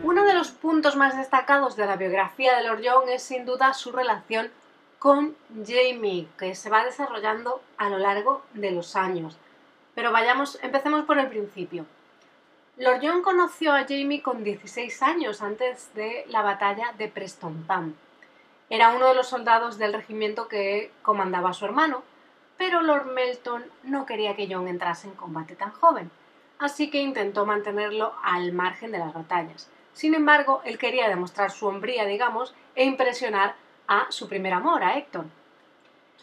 Uno 0.02 0.24
de 0.24 0.34
los 0.34 0.50
puntos 0.50 0.96
más 0.96 1.16
destacados 1.16 1.76
de 1.76 1.86
la 1.86 1.94
biografía 1.94 2.56
de 2.56 2.64
Lord 2.64 2.82
John 2.84 3.08
es 3.08 3.22
sin 3.22 3.46
duda 3.46 3.72
su 3.74 3.92
relación 3.92 4.50
con 4.98 5.36
Jamie, 5.64 6.26
que 6.36 6.56
se 6.56 6.68
va 6.68 6.84
desarrollando 6.84 7.62
a 7.78 7.88
lo 7.88 7.98
largo 7.98 8.42
de 8.54 8.72
los 8.72 8.96
años. 8.96 9.38
Pero 9.94 10.10
vayamos, 10.10 10.58
empecemos 10.62 11.04
por 11.04 11.18
el 11.18 11.28
principio. 11.28 11.86
Lord 12.80 13.00
John 13.02 13.20
conoció 13.20 13.74
a 13.74 13.84
Jamie 13.86 14.22
con 14.22 14.42
16 14.42 15.02
años 15.02 15.42
antes 15.42 15.92
de 15.92 16.24
la 16.28 16.40
batalla 16.40 16.94
de 16.96 17.08
Preston 17.08 17.64
Pam. 17.64 17.94
Era 18.70 18.94
uno 18.94 19.08
de 19.08 19.14
los 19.14 19.28
soldados 19.28 19.76
del 19.76 19.92
regimiento 19.92 20.48
que 20.48 20.90
comandaba 21.02 21.52
su 21.52 21.66
hermano, 21.66 22.02
pero 22.56 22.80
Lord 22.80 23.12
Melton 23.12 23.66
no 23.82 24.06
quería 24.06 24.34
que 24.34 24.48
John 24.50 24.66
entrase 24.66 25.08
en 25.08 25.14
combate 25.14 25.56
tan 25.56 25.72
joven, 25.72 26.10
así 26.58 26.88
que 26.88 27.02
intentó 27.02 27.44
mantenerlo 27.44 28.14
al 28.22 28.52
margen 28.52 28.92
de 28.92 28.98
las 28.98 29.12
batallas. 29.12 29.68
Sin 29.92 30.14
embargo, 30.14 30.62
él 30.64 30.78
quería 30.78 31.06
demostrar 31.10 31.50
su 31.50 31.66
hombría, 31.66 32.06
digamos, 32.06 32.54
e 32.76 32.86
impresionar 32.86 33.56
a 33.88 34.06
su 34.08 34.26
primer 34.26 34.54
amor, 34.54 34.84
a 34.84 34.96
Héctor. 34.96 35.26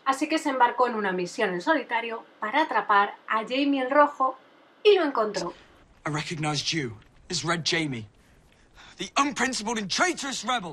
Así 0.06 0.28
que 0.28 0.40
se 0.40 0.50
embarcó 0.50 0.88
en 0.88 0.96
una 0.96 1.12
misión 1.12 1.54
en 1.54 1.62
solitario 1.62 2.24
para 2.40 2.64
atrapar 2.64 3.14
a 3.28 3.44
Jamie 3.44 3.84
el 3.84 3.92
Rojo 3.92 4.40
y 4.82 4.96
lo 4.96 5.04
encontró. 5.04 5.54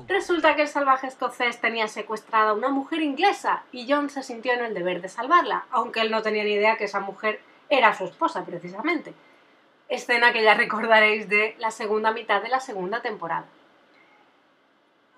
Resulta 0.07 0.55
que 0.55 0.63
el 0.63 0.67
salvaje 0.67 1.07
escocés 1.07 1.61
tenía 1.61 1.87
secuestrada 1.87 2.51
a 2.51 2.53
una 2.53 2.69
mujer 2.69 3.01
inglesa 3.01 3.63
y 3.71 3.85
John 3.87 4.09
se 4.09 4.23
sintió 4.23 4.53
en 4.53 4.65
el 4.65 4.73
deber 4.73 5.01
de 5.01 5.09
salvarla, 5.09 5.65
aunque 5.69 6.01
él 6.01 6.09
no 6.09 6.21
tenía 6.21 6.43
ni 6.43 6.53
idea 6.53 6.77
que 6.77 6.85
esa 6.85 7.01
mujer 7.01 7.39
era 7.69 7.93
su 7.95 8.05
esposa 8.05 8.43
precisamente. 8.43 9.13
Escena 9.89 10.33
que 10.33 10.43
ya 10.43 10.55
recordaréis 10.55 11.29
de 11.29 11.55
la 11.59 11.69
segunda 11.69 12.11
mitad 12.11 12.41
de 12.41 12.49
la 12.49 12.59
segunda 12.59 13.01
temporada. 13.01 13.45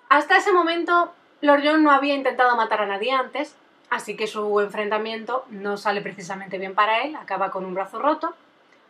Hasta 0.10 0.38
ese 0.38 0.52
momento 0.52 1.14
Lord 1.42 1.62
John 1.64 1.84
no 1.84 1.92
había 1.92 2.16
intentado 2.16 2.56
matar 2.58 2.82
a 2.82 2.88
nadie 2.88 3.12
antes, 3.12 3.56
así 3.90 4.16
que 4.16 4.28
su 4.28 4.60
enfrentamiento 4.60 5.46
no 5.50 5.78
sale 5.78 6.02
precisamente 6.02 6.58
bien 6.58 6.74
para 6.74 7.04
él, 7.04 7.16
acaba 7.16 7.52
con 7.52 7.64
un 7.64 7.74
brazo 7.74 8.00
roto, 8.00 8.36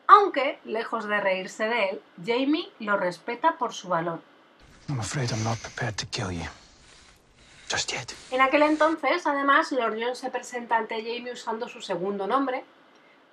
aunque, 0.08 0.60
lejos 0.66 1.08
de 1.08 1.20
reírse 1.20 1.68
de 1.68 1.90
él, 1.90 2.02
Jamie 2.26 2.72
lo 2.80 2.98
respeta 2.98 3.58
por 3.58 3.74
su 3.74 3.90
valor. 3.90 4.22
En 8.32 8.42
aquel 8.42 8.64
entonces, 8.64 9.28
además, 9.28 9.72
Lord 9.72 9.98
John 10.02 10.16
se 10.16 10.30
presenta 10.30 10.78
ante 10.78 10.96
Jamie 11.02 11.34
usando 11.34 11.68
su 11.68 11.82
segundo 11.82 12.26
nombre 12.26 12.64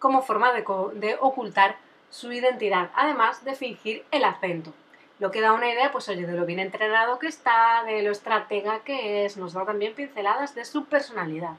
como 0.01 0.23
forma 0.23 0.53
de, 0.53 0.65
de 0.95 1.17
ocultar 1.21 1.77
su 2.11 2.33
identidad, 2.33 2.91
además 2.95 3.45
de 3.45 3.55
fingir 3.55 4.05
el 4.11 4.25
acento 4.25 4.73
lo 5.19 5.31
que 5.31 5.41
da 5.41 5.53
una 5.53 5.71
idea, 5.71 5.93
pues 5.93 6.09
oye, 6.09 6.27
de 6.27 6.35
lo 6.35 6.45
bien 6.45 6.59
entrenado 6.59 7.19
que 7.19 7.29
está, 7.29 7.83
de 7.87 8.03
lo 8.03 8.11
estratega 8.11 8.81
que 8.81 9.25
es, 9.25 9.37
nos 9.37 9.53
da 9.53 9.65
también 9.65 9.95
pinceladas 9.95 10.55
de 10.55 10.65
su 10.65 10.87
personalidad. 10.87 11.57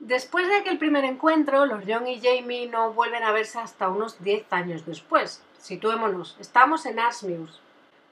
Después 0.00 0.46
de 0.46 0.54
aquel 0.54 0.78
primer 0.78 1.04
encuentro, 1.04 1.66
los 1.66 1.82
John 1.84 2.06
y 2.06 2.20
Jamie 2.20 2.68
no 2.68 2.92
vuelven 2.92 3.24
a 3.24 3.32
verse 3.32 3.58
hasta 3.58 3.88
unos 3.88 4.22
10 4.22 4.52
años 4.52 4.86
después. 4.86 5.42
Situémonos, 5.58 6.36
estamos 6.38 6.86
en 6.86 7.00
Ashmere, 7.00 7.46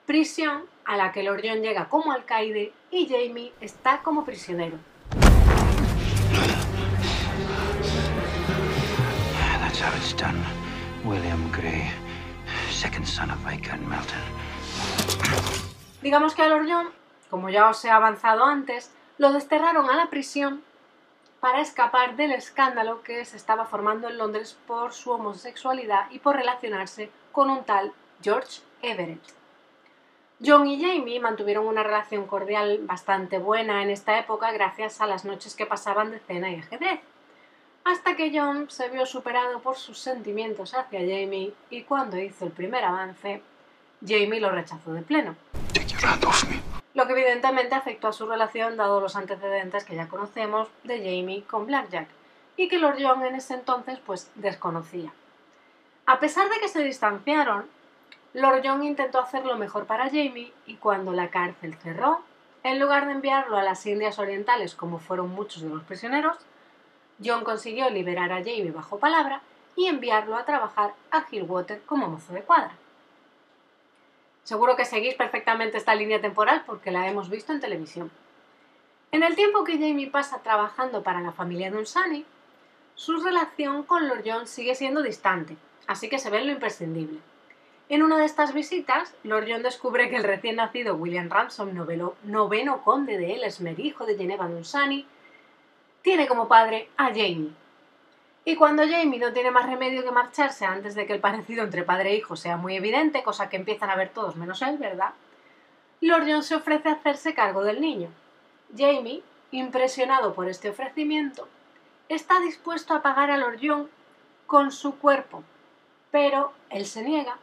prisión 0.05 0.65
a 0.85 0.97
la 0.97 1.13
que 1.13 1.23
Lord 1.23 1.43
John 1.45 1.63
llega 1.63 1.89
como 1.89 2.11
alcaide 2.11 2.73
y 2.91 3.07
Jamie 3.09 3.53
está 3.61 4.03
como 4.03 4.25
prisionero. 4.25 4.79
That's 9.61 9.81
how 9.81 9.97
it's 9.97 10.13
done. 10.17 10.43
William 11.05 11.53
Gray, 11.53 11.93
second 12.69 13.07
son 13.07 13.31
of 13.31 13.39
Viscount 13.49 13.83
Melton. 13.83 14.19
Digamos 16.03 16.35
que 16.35 16.43
a 16.43 16.49
Lord 16.49 16.67
John, 16.69 16.89
como 17.31 17.49
ya 17.49 17.71
os 17.71 17.85
he 17.85 17.91
avanzado 17.91 18.45
antes, 18.45 18.91
lo 19.19 19.33
desterraron 19.33 19.89
a 19.89 19.95
la 19.95 20.11
prisión 20.11 20.65
para 21.41 21.61
escapar 21.61 22.17
del 22.17 22.33
escándalo 22.33 23.03
que 23.03 23.25
se 23.25 23.37
estaba 23.37 23.67
formando 23.67 24.09
en 24.09 24.19
Londres 24.19 24.57
por 24.67 24.93
su 24.93 25.11
homosexualidad 25.11 26.11
y 26.11 26.19
por 26.19 26.37
relacionarse 26.37 27.11
con 27.33 27.51
un 27.51 27.65
tal 27.65 27.93
George 28.23 28.61
Everett. 28.83 29.21
John 30.45 30.67
y 30.67 30.81
Jamie 30.81 31.21
mantuvieron 31.21 31.67
una 31.67 31.83
relación 31.83 32.27
cordial 32.27 32.81
bastante 32.83 33.39
buena 33.39 33.83
en 33.83 33.91
esta 33.91 34.19
época 34.19 34.53
gracias 34.53 35.01
a 35.01 35.07
las 35.07 35.25
noches 35.25 35.55
que 35.55 35.65
pasaban 35.65 36.11
de 36.11 36.19
cena 36.21 36.51
y 36.51 36.57
ajedrez, 36.57 37.01
hasta 37.85 38.17
que 38.17 38.37
John 38.37 38.69
se 38.69 38.89
vio 38.89 39.07
superado 39.07 39.61
por 39.61 39.77
sus 39.77 39.99
sentimientos 39.99 40.75
hacia 40.75 41.01
Jamie 41.01 41.55
y 41.71 41.83
cuando 41.83 42.19
hizo 42.19 42.45
el 42.45 42.51
primer 42.51 42.85
avance, 42.85 43.43
Jamie 44.07 44.41
lo 44.41 44.51
rechazó 44.51 44.93
de 44.93 45.03
pleno. 45.03 45.37
Lo 46.97 47.07
que 47.07 47.13
evidentemente 47.13 47.75
afectó 47.75 48.09
a 48.09 48.13
su 48.15 48.27
relación 48.27 48.79
dado 48.79 49.03
los 49.03 49.17
antecedentes 49.17 49.85
que 49.85 49.95
ya 49.95 50.09
conocemos 50.09 50.69
de 50.83 50.97
Jamie 50.97 51.45
con 51.45 51.67
Blackjack 51.67 52.09
y 52.57 52.69
que 52.69 52.79
Lord 52.79 52.97
John 52.99 53.23
en 53.23 53.35
ese 53.35 53.53
entonces 53.53 53.99
pues 53.99 54.31
desconocía. 54.35 55.13
A 56.07 56.19
pesar 56.21 56.49
de 56.49 56.59
que 56.59 56.69
se 56.69 56.83
distanciaron, 56.83 57.67
Lord 58.33 58.63
John 58.65 58.83
intentó 58.83 59.21
hacer 59.21 59.45
lo 59.45 59.59
mejor 59.59 59.85
para 59.85 60.07
Jamie 60.07 60.55
y 60.65 60.77
cuando 60.77 61.13
la 61.13 61.29
cárcel 61.29 61.75
cerró, 61.75 62.23
en 62.63 62.81
lugar 62.81 63.05
de 63.05 63.13
enviarlo 63.13 63.59
a 63.59 63.63
las 63.63 63.85
Indias 63.85 64.19
Orientales 64.19 64.75
como 64.75 64.99
fueron 64.99 65.29
muchos 65.29 65.61
de 65.61 65.69
los 65.69 65.83
prisioneros, 65.83 66.39
John 67.23 67.45
consiguió 67.45 67.91
liberar 67.91 68.33
a 68.33 68.39
Jamie 68.39 68.73
bajo 68.73 68.99
palabra 68.99 69.43
y 69.77 69.89
enviarlo 69.89 70.35
a 70.35 70.47
trabajar 70.47 70.95
a 71.11 71.27
Hillwater 71.31 71.83
como 71.83 72.09
mozo 72.09 72.33
de 72.33 72.41
cuadra. 72.41 72.73
Seguro 74.47 74.77
que 74.77 74.85
seguís 74.85 75.17
perfectamente 75.17 75.77
esta 75.77 75.97
línea 75.97 76.21
temporal 76.21 76.63
porque 76.65 76.93
la 76.93 77.09
hemos 77.09 77.29
visto 77.29 77.53
en 77.53 77.59
televisión. 77.59 78.13
En 79.11 79.25
el 79.25 79.35
tiempo 79.35 79.65
que 79.65 79.73
Jamie 79.73 80.09
pasa 80.09 80.41
trabajando 80.45 81.03
para 81.03 81.21
la 81.21 81.33
familia 81.33 81.69
de 81.69 81.79
Unsani, 81.79 82.25
su 82.95 83.21
relación 83.25 83.83
con 83.83 84.07
Lord 84.07 84.23
John 84.25 84.47
sigue 84.47 84.77
siendo 84.77 85.03
distante, 85.03 85.57
así 85.89 86.09
que 86.09 86.21
se 86.21 86.31
ve 86.31 86.45
lo 86.45 86.53
imprescindible. 86.53 87.19
En 87.89 88.05
una 88.05 88.19
de 88.19 88.25
estas 88.25 88.55
visitas, 88.55 89.17
Lord 89.25 89.47
John 89.49 89.65
descubre 89.65 90.09
que 90.11 90.17
el 90.17 90.23
recién 90.23 90.57
nacido 90.57 90.95
William 90.95 91.29
Ransom, 91.29 91.73
noveno 91.75 92.83
conde 92.85 93.19
de 93.19 93.35
Ellesmere, 93.35 93.83
hijo 93.83 94.07
de 94.07 94.17
Geneva 94.17 94.47
de 94.47 94.55
Unsani, 94.55 95.09
tiene 96.03 96.29
como 96.29 96.47
padre 96.47 96.89
a 96.97 97.07
Jamie. 97.07 97.51
Y 98.49 98.55
cuando 98.55 98.85
Jamie 98.85 99.19
no 99.19 99.33
tiene 99.33 99.51
más 99.51 99.67
remedio 99.67 100.05
que 100.05 100.13
marcharse 100.13 100.65
antes 100.65 100.95
de 100.95 101.05
que 101.05 101.13
el 101.13 101.19
parecido 101.19 101.65
entre 101.65 101.83
padre 101.83 102.13
e 102.13 102.17
hijo 102.17 102.37
sea 102.37 102.57
muy 102.57 102.77
evidente, 102.77 103.25
cosa 103.25 103.49
que 103.49 103.57
empiezan 103.57 103.91
a 103.91 103.97
ver 103.97 104.11
todos 104.11 104.37
menos 104.37 104.63
él, 104.63 104.79
¿verdad? 104.79 105.11
Lord 106.01 106.27
John 106.29 106.45
se 106.45 106.55
ofrece 106.55 106.89
a 106.89 106.93
hacerse 106.93 107.35
cargo 107.35 107.65
del 107.65 107.81
niño. 107.81 108.09
Jamie, 108.77 109.25
impresionado 109.51 110.33
por 110.33 110.49
este 110.49 110.71
ofrecimiento, 110.71 111.49
está 112.09 112.39
dispuesto 112.39 112.95
a 112.95 113.03
pagar 113.03 113.33
a 113.33 113.37
Lord 113.37 113.59
John 113.61 113.89
con 114.47 114.71
su 114.71 114.97
cuerpo, 114.97 115.43
pero 116.13 116.53
él 116.71 116.87
se 116.87 117.03
niega 117.03 117.39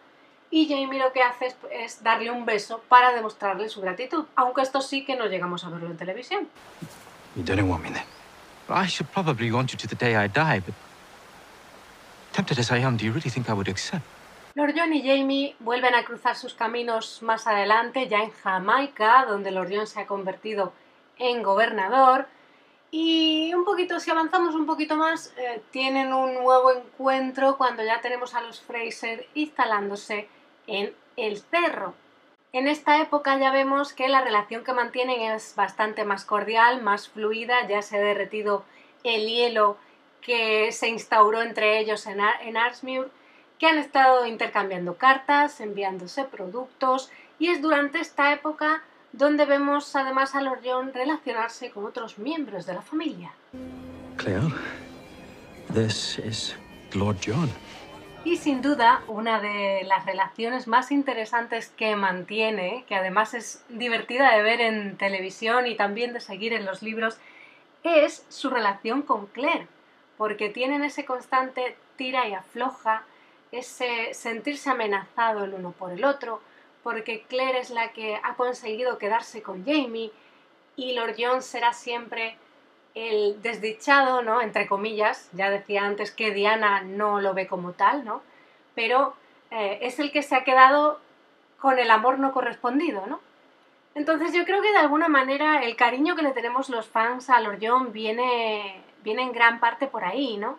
y 0.52 0.70
Jamie 0.70 1.00
lo 1.00 1.12
que 1.12 1.22
hace 1.22 1.54
es, 1.70 2.02
darle 2.02 2.32
un 2.32 2.46
beso 2.46 2.82
para 2.88 3.12
demostrarle 3.12 3.68
su 3.68 3.82
gratitud, 3.82 4.24
aunque 4.38 4.62
esto 4.62 4.82
sí 4.82 5.04
que 5.04 5.18
no 5.18 5.26
llegamos 5.26 5.66
a 5.66 5.70
verlo 5.70 5.88
en 5.88 5.98
televisión. 5.98 6.48
You 7.36 7.44
didn't 7.44 7.70
want 7.70 7.84
me 7.84 7.90
then. 7.90 8.06
I 8.70 8.88
should 8.88 9.12
probably 9.12 9.52
want 9.52 9.72
you 9.72 9.78
to 9.80 9.88
the 9.88 9.96
day 9.96 10.16
I 10.16 10.30
die, 10.30 10.62
but 10.66 10.74
tempted? 12.34 12.58
Lord 14.56 14.74
John 14.76 14.94
y 14.94 15.02
Jamie 15.02 15.56
vuelven 15.60 15.96
a 15.96 16.04
cruzar 16.04 16.36
sus 16.36 16.54
caminos 16.54 17.22
más 17.22 17.48
adelante, 17.48 18.08
ya 18.08 18.24
en 18.24 18.32
Jamaica, 18.32 19.26
donde 19.28 19.52
Lord 19.52 19.72
John 19.74 19.88
se 19.88 20.02
ha 20.02 20.06
convertido 20.06 20.74
en 21.18 21.42
gobernador, 21.42 22.28
y 22.96 23.52
un 23.56 23.66
poquito, 23.66 24.00
si 24.00 24.12
avanzamos 24.12 24.54
un 24.54 24.68
poquito 24.68 24.96
más, 24.96 25.34
eh, 25.38 25.64
tienen 25.72 26.14
un 26.14 26.36
nuevo 26.36 26.72
encuentro 26.72 27.58
cuando 27.58 27.84
ya 27.84 28.02
tenemos 28.02 28.36
a 28.36 28.42
los 28.42 28.62
Fraser 28.62 29.26
instalándose 29.34 30.28
en 30.68 30.94
el 31.18 31.40
cerro. 31.40 31.96
En 32.52 32.68
esta 32.68 33.02
época 33.02 33.36
ya 33.40 33.52
vemos 33.52 33.94
que 33.94 34.10
la 34.10 34.22
relación 34.22 34.64
que 34.64 34.74
mantienen 34.74 35.22
es 35.22 35.56
bastante 35.56 36.06
más 36.06 36.24
cordial, 36.24 36.84
más 36.84 37.10
fluida, 37.10 37.68
ya 37.68 37.82
se 37.82 37.98
ha 37.98 38.00
derretido 38.00 38.64
el 39.04 39.28
hielo 39.28 39.78
que 40.26 40.72
se 40.72 40.90
instauró 40.90 41.42
entre 41.42 41.80
ellos 41.80 42.06
en, 42.08 42.20
en 42.42 42.58
Arsmuir, 42.58 43.10
que 43.60 43.68
han 43.68 43.78
estado 43.78 44.26
intercambiando 44.26 44.98
cartas, 44.98 45.62
enviándose 45.62 46.24
productos, 46.26 47.12
y 47.40 47.48
es 47.50 47.62
durante 47.62 48.00
esta 48.00 48.34
época 48.34 48.84
donde 49.12 49.46
vemos 49.46 49.96
además 49.96 50.34
a 50.36 50.42
Lord 50.42 50.62
John 50.66 50.92
relacionarse 50.94 51.70
con 51.70 51.86
otros 51.86 52.18
miembros 52.18 52.66
de 52.66 52.74
la 52.74 52.82
familia. 52.82 53.32
Claire, 54.18 54.48
this 55.74 56.20
is 56.20 56.56
Lord 56.94 57.18
John. 57.26 57.50
Y 58.26 58.38
sin 58.38 58.62
duda, 58.62 59.04
una 59.08 59.42
de 59.42 59.84
las 59.86 60.06
relaciones 60.06 60.68
más 60.68 60.92
interesantes 60.92 61.68
que 61.76 61.96
mantiene, 61.96 62.86
que 62.88 62.96
además 62.96 63.34
es 63.34 63.64
divertida 63.68 64.34
de 64.34 64.42
ver 64.42 64.62
en 64.62 64.98
televisión 64.98 65.68
y 65.68 65.76
también 65.76 66.14
de 66.14 66.22
seguir 66.22 66.54
en 66.54 66.66
los 66.66 66.82
libros, 66.82 67.18
es 67.84 68.26
su 68.30 68.50
relación 68.50 69.02
con 69.02 69.28
Claire, 69.28 69.68
porque 70.18 70.50
tienen 70.50 70.84
ese 70.84 71.06
constante 71.06 71.76
tira 71.96 72.28
y 72.28 72.34
afloja, 72.34 73.04
ese 73.52 74.14
sentirse 74.14 74.70
amenazado 74.70 75.44
el 75.44 75.54
uno 75.54 75.72
por 75.72 75.92
el 75.92 76.06
otro, 76.06 76.42
porque 76.82 77.24
Claire 77.24 77.60
es 77.60 77.70
la 77.70 77.94
que 77.94 78.20
ha 78.22 78.36
conseguido 78.36 78.98
quedarse 78.98 79.42
con 79.42 79.66
Jamie 79.66 80.12
y 80.76 80.94
Lord 80.94 81.16
John 81.18 81.42
será 81.42 81.74
siempre 81.74 82.38
el 82.96 83.42
desdichado, 83.42 84.22
¿no? 84.22 84.42
Entre 84.42 84.68
comillas, 84.68 85.30
ya 85.34 85.50
decía 85.50 85.86
antes 85.86 86.12
que 86.12 86.32
Diana 86.32 86.82
no 86.82 87.22
lo 87.22 87.34
ve 87.34 87.48
como 87.48 87.72
tal, 87.72 88.06
¿no? 88.06 88.22
Pero 88.76 89.16
eh, 89.52 89.80
es 89.82 90.00
el 90.00 90.12
que 90.12 90.22
se 90.22 90.36
ha 90.36 90.44
quedado 90.44 91.00
con 91.60 91.80
el 91.80 91.90
amor 91.90 92.20
no 92.20 92.34
correspondido, 92.34 93.06
¿no? 93.08 93.20
Entonces 93.96 94.34
yo 94.34 94.44
creo 94.46 94.62
que 94.62 94.72
de 94.72 94.78
alguna 94.78 95.08
manera 95.08 95.64
el 95.64 95.76
cariño 95.76 96.16
que 96.16 96.24
le 96.24 96.32
tenemos 96.32 96.70
los 96.70 96.88
fans 96.88 97.30
a 97.30 97.40
Lord 97.40 97.60
John 97.62 97.94
viene, 97.94 98.82
viene 99.04 99.22
en 99.22 99.32
gran 99.32 99.60
parte 99.60 99.88
por 99.88 100.06
ahí, 100.06 100.38
¿no? 100.38 100.58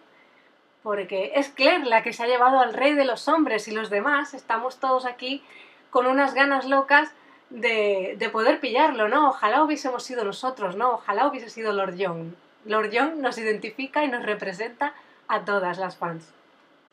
Porque 0.82 1.32
es 1.34 1.48
Claire 1.48 1.86
la 1.86 2.02
que 2.02 2.12
se 2.12 2.22
ha 2.22 2.26
llevado 2.26 2.60
al 2.60 2.74
rey 2.74 2.94
de 2.94 3.04
los 3.04 3.26
hombres 3.28 3.68
y 3.68 3.72
los 3.72 3.90
demás 3.90 4.34
estamos 4.34 4.78
todos 4.78 5.06
aquí 5.06 5.42
con 5.90 6.06
unas 6.06 6.34
ganas 6.34 6.66
locas 6.66 7.12
de, 7.50 8.28
poder 8.32 8.60
pillarlo, 8.60 9.08
¿no? 9.08 9.28
Ojalá 9.28 9.62
hubiésemos 9.62 10.02
sido 10.02 10.24
nosotros, 10.24 10.76
¿no? 10.76 10.94
Ojalá 10.94 11.28
hubiese 11.28 11.50
sido 11.50 11.72
Lord 11.72 11.96
Young. 11.96 12.32
Lord 12.64 12.90
Young 12.90 13.16
nos 13.16 13.38
identifica 13.38 14.04
y 14.04 14.08
nos 14.08 14.24
representa 14.24 14.94
a 15.28 15.44
todas 15.44 15.78
las 15.78 15.96
fans. 15.96 16.32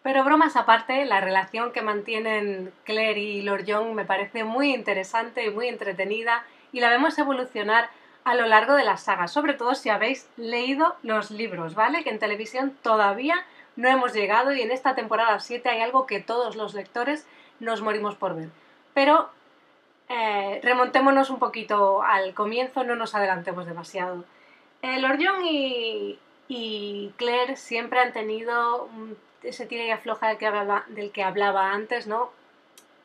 Pero 0.03 0.23
bromas 0.23 0.55
aparte, 0.55 1.05
la 1.05 1.21
relación 1.21 1.71
que 1.71 1.81
mantienen 1.81 2.71
Claire 2.83 3.19
y 3.19 3.41
Lord 3.41 3.65
Young 3.65 3.93
me 3.93 4.05
parece 4.05 4.43
muy 4.43 4.73
interesante 4.73 5.45
y 5.45 5.51
muy 5.51 5.67
entretenida 5.67 6.43
y 6.71 6.79
la 6.79 6.89
vemos 6.89 7.17
evolucionar 7.17 7.89
a 8.23 8.35
lo 8.35 8.45
largo 8.47 8.75
de 8.75 8.83
la 8.83 8.97
saga, 8.97 9.27
sobre 9.27 9.53
todo 9.53 9.75
si 9.75 9.89
habéis 9.89 10.29
leído 10.37 10.95
los 11.03 11.31
libros, 11.31 11.75
¿vale? 11.75 12.03
Que 12.03 12.11
en 12.11 12.19
televisión 12.19 12.77
todavía 12.81 13.45
no 13.75 13.89
hemos 13.89 14.13
llegado 14.13 14.53
y 14.53 14.61
en 14.61 14.71
esta 14.71 14.95
temporada 14.95 15.39
7 15.39 15.67
hay 15.69 15.81
algo 15.81 16.05
que 16.05 16.19
todos 16.19 16.55
los 16.55 16.73
lectores 16.73 17.25
nos 17.59 17.81
morimos 17.81 18.15
por 18.15 18.35
ver. 18.35 18.49
Pero 18.93 19.29
eh, 20.09 20.59
remontémonos 20.61 21.29
un 21.29 21.39
poquito 21.39 22.03
al 22.03 22.33
comienzo, 22.33 22.83
no 22.83 22.95
nos 22.95 23.15
adelantemos 23.15 23.65
demasiado. 23.65 24.25
Eh, 24.81 24.99
Lord 24.99 25.19
John 25.21 25.45
y, 25.45 26.19
Claire 27.15 27.55
siempre 27.55 27.99
han 27.99 28.11
tenido 28.11 28.89
ese 29.41 29.65
tira 29.65 29.85
y 29.85 29.91
afloja 29.91 30.27
del 30.27 30.37
que, 30.37 30.47
hablaba, 30.47 30.83
del 30.89 31.11
que 31.11 31.23
hablaba 31.23 31.71
antes, 31.71 32.07
¿no? 32.07 32.31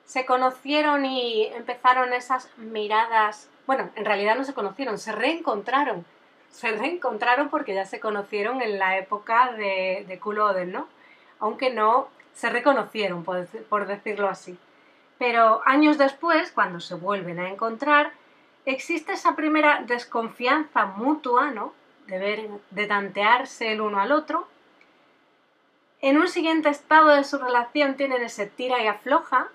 Se 0.05 0.27
conocieron 0.27 1.05
y 1.05 1.47
empezaron 1.47 2.13
esas 2.13 2.51
miradas. 2.57 3.49
Bueno, 3.67 3.91
en 3.95 4.05
realidad 4.05 4.37
no 4.37 4.45
se 4.45 4.55
conocieron, 4.55 4.99
se 4.99 5.13
reencontraron. 5.13 6.05
Se 6.51 6.71
reencontraron 6.71 7.49
porque 7.49 7.75
ya 7.75 7.85
se 7.85 8.01
conocieron 8.01 8.63
en 8.63 8.79
la 8.79 8.97
época 8.99 9.53
de, 9.53 10.05
de 10.09 10.67
¿no? 10.67 10.89
Aunque 11.39 11.71
no 11.71 12.09
se 12.33 12.49
reconocieron, 12.51 13.25
por 13.25 13.87
decirlo 13.87 14.29
así. 14.29 14.59
Pero 15.19 15.63
años 15.65 15.99
después, 15.99 16.53
cuando 16.53 16.81
se 16.81 16.95
vuelven 16.95 17.39
a 17.39 17.51
encontrar, 17.51 18.13
existe 18.67 19.13
esa 19.13 19.35
primera 19.35 19.83
desconfianza 19.87 20.87
mutua, 20.87 21.51
¿no? 21.51 21.73
De, 22.07 22.19
ver, 22.19 22.49
de 22.71 22.87
tantearse 22.87 23.73
el 23.73 23.81
uno 23.81 24.01
al 24.01 24.13
otro. 24.13 24.47
En 26.03 26.19
un 26.19 26.29
siguiente 26.29 26.69
estado 26.69 27.09
de 27.09 27.25
su 27.25 27.39
relación 27.39 27.97
tienen 27.97 28.23
ese 28.23 28.47
tira 28.47 28.83
y 28.83 28.87
afloja, 28.87 29.49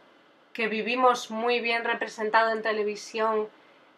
que 0.53 0.67
vivimos 0.67 1.31
muy 1.31 1.61
bien 1.61 1.85
representado 1.85 2.51
en 2.51 2.61
televisión 2.61 3.47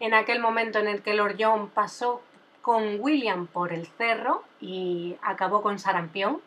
en 0.06 0.14
aquel 0.14 0.40
momento 0.40 0.80
en 0.80 0.88
el 0.88 1.02
que 1.02 1.14
Lord 1.14 1.36
John 1.40 1.70
pasó 1.70 2.22
con 2.62 3.00
William 3.00 3.48
por 3.48 3.74
el 3.74 3.88
cerro 3.88 4.44
y 4.62 5.16
acabó 5.22 5.62
con 5.62 5.80
sarampión 5.80 6.42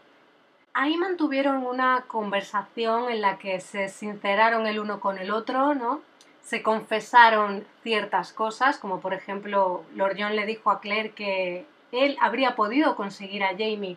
ahí 0.76 0.98
mantuvieron 0.98 1.66
una 1.66 2.04
conversación 2.06 3.10
en 3.10 3.22
la 3.22 3.38
que 3.38 3.60
se 3.60 3.88
sinceraron 3.88 4.66
el 4.66 4.78
uno 4.78 5.00
con 5.00 5.16
el 5.16 5.30
otro, 5.30 5.74
¿no? 5.74 6.02
Se 6.42 6.62
confesaron 6.62 7.66
ciertas 7.82 8.34
cosas, 8.34 8.76
como 8.76 9.00
por 9.00 9.14
ejemplo, 9.14 9.84
Lord 9.94 10.16
John 10.18 10.36
le 10.36 10.44
dijo 10.44 10.70
a 10.70 10.80
Claire 10.80 11.12
que 11.12 11.64
él 11.92 12.18
habría 12.20 12.56
podido 12.56 12.94
conseguir 12.94 13.42
a 13.42 13.56
Jamie 13.56 13.96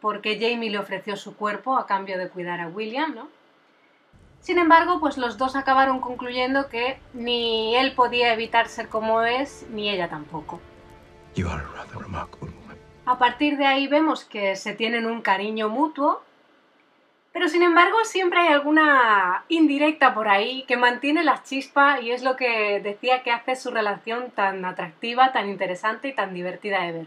porque 0.00 0.36
Jamie 0.38 0.68
le 0.68 0.78
ofreció 0.78 1.16
su 1.16 1.36
cuerpo 1.36 1.78
a 1.78 1.86
cambio 1.86 2.18
de 2.18 2.28
cuidar 2.28 2.60
a 2.60 2.66
William, 2.66 3.14
¿no? 3.14 3.28
Sin 4.46 4.60
embargo, 4.60 5.00
pues 5.00 5.18
los 5.18 5.38
dos 5.38 5.56
acabaron 5.56 5.98
concluyendo 5.98 6.68
que 6.68 7.00
ni 7.14 7.74
él 7.74 7.96
podía 7.96 8.32
evitar 8.32 8.68
ser 8.68 8.88
como 8.88 9.22
es, 9.22 9.66
ni 9.70 9.90
ella 9.90 10.08
tampoco. 10.08 10.60
You 11.34 11.48
are 11.48 11.64
a 11.64 11.66
rather 11.76 11.98
remarkable 11.98 12.52
woman. 12.52 12.76
A 13.06 13.18
partir 13.18 13.56
de 13.56 13.66
ahí 13.66 13.88
vemos 13.88 14.24
que 14.24 14.54
se 14.54 14.72
tienen 14.72 15.06
un 15.06 15.20
cariño 15.20 15.68
mutuo, 15.68 16.22
pero 17.32 17.48
sin 17.48 17.64
embargo 17.64 17.96
siempre 18.04 18.38
hay 18.38 18.52
alguna 18.52 19.44
indirecta 19.48 20.14
por 20.14 20.28
ahí 20.28 20.62
que 20.68 20.76
mantiene 20.76 21.24
la 21.24 21.42
chispa 21.42 22.00
y 22.00 22.12
es 22.12 22.22
lo 22.22 22.36
que 22.36 22.78
decía 22.78 23.24
que 23.24 23.32
hace 23.32 23.56
su 23.56 23.72
relación 23.72 24.30
tan 24.30 24.64
atractiva, 24.64 25.32
tan 25.32 25.48
interesante 25.48 26.06
y 26.06 26.14
tan 26.14 26.32
divertida 26.34 26.82
de 26.82 26.92
ver. 26.92 27.06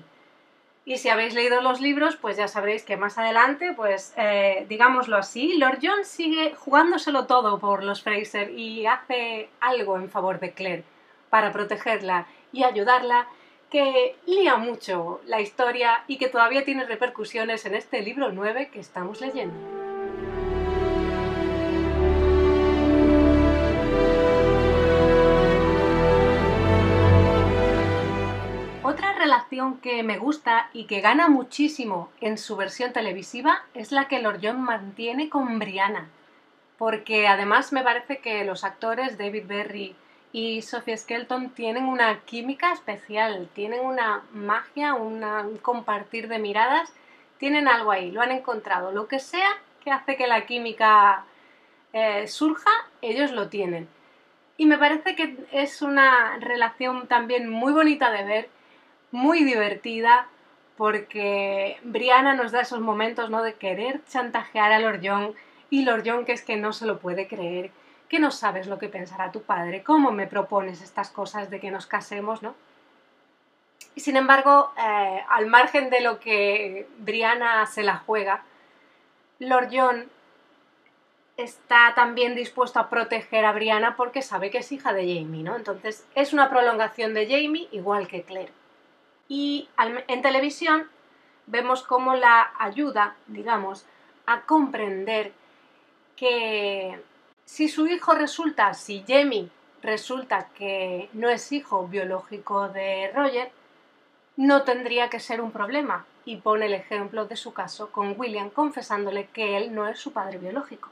Y 0.89 0.97
si 0.97 1.07
habéis 1.07 1.35
leído 1.35 1.61
los 1.61 1.81
libros, 1.81 2.15
pues 2.15 2.35
ya 2.35 2.47
sabréis 2.47 2.81
que 2.81 2.97
más 2.97 3.19
adelante, 3.19 3.73
pues 3.73 4.11
eh, 4.17 4.65
digámoslo 4.67 5.17
así, 5.17 5.55
Lord 5.55 5.77
John 5.83 6.03
sigue 6.03 6.55
jugándoselo 6.55 7.27
todo 7.27 7.59
por 7.59 7.83
los 7.83 8.01
Fraser 8.01 8.49
y 8.57 8.87
hace 8.87 9.49
algo 9.59 9.97
en 9.97 10.09
favor 10.09 10.39
de 10.39 10.53
Claire 10.53 10.83
para 11.29 11.51
protegerla 11.51 12.25
y 12.51 12.63
ayudarla, 12.63 13.27
que 13.69 14.15
lía 14.25 14.55
mucho 14.55 15.21
la 15.27 15.41
historia 15.41 16.05
y 16.07 16.17
que 16.17 16.27
todavía 16.27 16.65
tiene 16.65 16.85
repercusiones 16.85 17.67
en 17.67 17.75
este 17.75 18.01
libro 18.01 18.31
9 18.31 18.71
que 18.73 18.79
estamos 18.79 19.21
leyendo. 19.21 19.78
Relación 29.19 29.77
que 29.79 30.01
me 30.01 30.17
gusta 30.17 30.69
y 30.73 30.85
que 30.85 31.01
gana 31.01 31.27
muchísimo 31.27 32.09
en 32.21 32.37
su 32.37 32.55
versión 32.55 32.93
televisiva 32.93 33.63
es 33.73 33.91
la 33.91 34.07
que 34.07 34.19
Lord 34.19 34.39
John 34.41 34.61
mantiene 34.61 35.29
con 35.29 35.59
Brianna, 35.59 36.09
porque 36.77 37.27
además 37.27 37.71
me 37.71 37.83
parece 37.83 38.17
que 38.17 38.43
los 38.45 38.63
actores 38.63 39.17
David 39.17 39.43
Berry 39.45 39.95
y 40.31 40.61
Sophie 40.61 40.97
Skelton 40.97 41.49
tienen 41.49 41.85
una 41.85 42.19
química 42.21 42.71
especial, 42.71 43.49
tienen 43.53 43.85
una 43.85 44.23
magia, 44.31 44.93
un 44.93 45.57
compartir 45.61 46.27
de 46.27 46.39
miradas, 46.39 46.93
tienen 47.37 47.67
algo 47.67 47.91
ahí, 47.91 48.11
lo 48.11 48.21
han 48.21 48.31
encontrado. 48.31 48.91
Lo 48.91 49.07
que 49.07 49.19
sea 49.19 49.49
que 49.83 49.91
hace 49.91 50.17
que 50.17 50.27
la 50.27 50.45
química 50.45 51.25
eh, 51.93 52.27
surja, 52.27 52.71
ellos 53.01 53.31
lo 53.31 53.49
tienen. 53.49 53.87
Y 54.57 54.65
me 54.65 54.77
parece 54.77 55.15
que 55.15 55.37
es 55.51 55.81
una 55.81 56.37
relación 56.39 57.07
también 57.07 57.49
muy 57.49 57.71
bonita 57.71 58.11
de 58.11 58.23
ver, 58.23 58.49
muy 59.11 59.43
divertida, 59.43 60.27
porque 60.77 61.77
Brianna 61.83 62.35
nos 62.35 62.51
da 62.51 62.61
esos 62.61 62.79
momentos 62.79 63.29
¿no? 63.29 63.43
de 63.43 63.55
querer 63.55 64.01
chantajear 64.05 64.71
a 64.71 64.79
Lord 64.79 65.01
John 65.03 65.35
y 65.69 65.83
Lord 65.83 66.03
John 66.05 66.25
que 66.25 66.31
es 66.31 66.41
que 66.41 66.55
no 66.55 66.71
se 66.71 66.85
lo 66.85 66.99
puede 66.99 67.27
creer, 67.27 67.71
que 68.07 68.19
no 68.19 68.31
sabes 68.31 68.67
lo 68.67 68.79
que 68.79 68.87
pensará 68.87 69.31
tu 69.31 69.41
padre, 69.41 69.83
cómo 69.83 70.11
me 70.11 70.25
propones 70.25 70.81
estas 70.81 71.09
cosas 71.09 71.49
de 71.49 71.59
que 71.59 71.69
nos 71.69 71.85
casemos, 71.85 72.41
¿no? 72.41 72.55
Y 73.95 74.01
sin 74.01 74.15
embargo, 74.15 74.71
eh, 74.77 75.23
al 75.29 75.47
margen 75.47 75.89
de 75.89 75.99
lo 75.99 76.19
que 76.19 76.87
Brianna 76.99 77.65
se 77.65 77.83
la 77.83 77.97
juega, 77.97 78.43
Lord 79.39 79.69
John 79.71 80.09
está 81.35 81.93
también 81.95 82.35
dispuesto 82.35 82.79
a 82.79 82.89
proteger 82.89 83.45
a 83.45 83.51
Brianna 83.51 83.95
porque 83.95 84.21
sabe 84.21 84.49
que 84.49 84.59
es 84.59 84.71
hija 84.71 84.93
de 84.93 85.01
Jamie, 85.01 85.43
¿no? 85.43 85.55
Entonces 85.55 86.07
es 86.15 86.33
una 86.33 86.49
prolongación 86.49 87.13
de 87.13 87.25
Jamie 87.25 87.67
igual 87.71 88.07
que 88.07 88.23
Claire. 88.23 88.58
Y 89.29 89.69
en 89.77 90.21
televisión 90.23 90.87
vemos 91.45 91.83
cómo 91.83 92.15
la 92.15 92.51
ayuda, 92.59 93.15
digamos, 93.27 93.85
a 94.25 94.41
comprender 94.41 95.31
que 96.15 96.99
si 97.45 97.69
su 97.69 97.87
hijo 97.87 98.13
resulta, 98.13 98.73
si 98.73 99.05
Jamie 99.07 99.49
resulta 99.81 100.49
que 100.55 101.09
no 101.13 101.29
es 101.29 101.51
hijo 101.51 101.87
biológico 101.87 102.69
de 102.69 103.11
Roger, 103.15 103.51
no 104.35 104.63
tendría 104.63 105.09
que 105.09 105.19
ser 105.19 105.41
un 105.41 105.51
problema. 105.51 106.05
Y 106.25 106.37
pone 106.37 106.65
el 106.65 106.73
ejemplo 106.73 107.25
de 107.25 107.35
su 107.35 107.53
caso 107.53 107.91
con 107.91 108.13
William 108.17 108.49
confesándole 108.49 109.27
que 109.27 109.57
él 109.57 109.73
no 109.73 109.87
es 109.87 109.97
su 109.99 110.11
padre 110.11 110.37
biológico. 110.37 110.89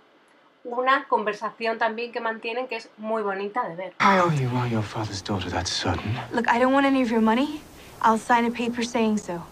Una 0.64 1.08
conversación 1.08 1.78
también 1.78 2.12
que 2.12 2.20
mantienen 2.20 2.68
que 2.68 2.78
es 2.78 2.90
muy 2.98 3.22
bonita 3.22 3.68
de 3.68 3.76
ver. 3.76 3.94
Why 4.00 4.18
are 4.18 4.36
you 4.36 4.50
are 4.58 4.70
your 4.70 4.84
father's 4.84 5.24
daughter 5.24 5.52
that 5.52 5.66
sudden? 5.66 6.18
Look, 6.32 6.48
I 6.48 6.60
don't 6.60 6.74
want 6.74 6.86
any 6.86 7.04
of 7.04 7.10
your 7.10 7.22
money. 7.22 7.62
I'll 8.02 8.20
sign 8.20 8.46
a 8.46 8.52
paper 8.52 8.84
saying 8.84 9.18
so. 9.18 9.44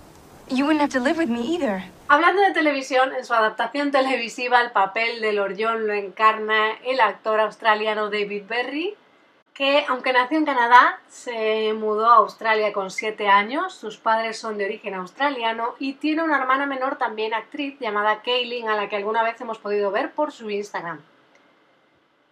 You 0.49 0.65
wouldn't 0.65 0.81
have 0.81 0.91
to 0.91 0.99
live 0.99 1.17
with 1.17 1.29
me 1.29 1.41
either. 1.41 1.83
Hablando 2.07 2.43
de 2.43 2.51
televisión, 2.51 3.13
en 3.15 3.25
su 3.25 3.33
adaptación 3.33 3.91
televisiva 3.91 4.61
el 4.61 4.71
papel 4.71 5.21
de 5.21 5.33
Lord 5.33 5.55
John 5.57 5.87
lo 5.87 5.93
encarna 5.93 6.73
el 6.83 6.99
actor 6.99 7.39
australiano 7.39 8.11
David 8.11 8.43
Berry, 8.47 8.95
que 9.55 9.85
aunque 9.87 10.13
nació 10.13 10.37
en 10.37 10.45
Canadá, 10.45 10.99
se 11.09 11.73
mudó 11.73 12.07
a 12.07 12.17
Australia 12.17 12.73
con 12.73 12.91
7 12.91 13.27
años, 13.27 13.73
sus 13.73 13.97
padres 13.97 14.37
son 14.37 14.59
de 14.59 14.65
origen 14.65 14.93
australiano 14.93 15.73
y 15.79 15.93
tiene 15.93 16.21
una 16.21 16.37
hermana 16.37 16.67
menor 16.67 16.97
también 16.97 17.33
actriz 17.33 17.79
llamada 17.79 18.21
Kaylin, 18.21 18.69
a 18.69 18.75
la 18.75 18.87
que 18.87 18.97
alguna 18.97 19.23
vez 19.23 19.41
hemos 19.41 19.57
podido 19.57 19.89
ver 19.89 20.11
por 20.11 20.31
su 20.31 20.49
Instagram. 20.51 21.01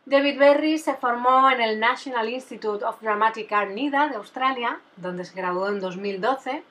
David 0.06 0.38
Berry 0.38 0.80
se 0.80 0.96
formó 0.96 1.50
en 1.50 1.62
el 1.62 1.80
National 1.80 2.28
Institute 2.30 2.84
of 2.84 3.02
Dramatic 3.02 3.50
Art 3.54 3.72
NIDA 3.72 4.10
de 4.10 4.18
Australia, 4.18 4.82
donde 4.98 5.24
se 5.24 5.34
graduó 5.34 5.70
en 5.70 5.80
2012. 5.80 6.62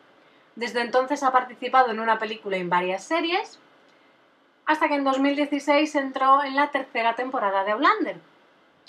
Desde 0.55 0.83
entonces 0.83 1.23
ha 1.23 1.33
participado 1.33 1.91
en 1.91 2.01
una 2.01 2.19
película 2.19 2.59
y 2.59 2.61
en 2.61 2.69
varias 2.69 3.05
series, 3.05 3.59
hasta 4.67 4.87
que 4.87 4.97
en 4.97 5.05
2016 5.05 5.95
entró 5.95 6.45
en 6.45 6.57
la 6.57 6.71
tercera 6.71 7.15
temporada 7.15 7.65
de 7.65 7.73
Outlander, 7.73 8.17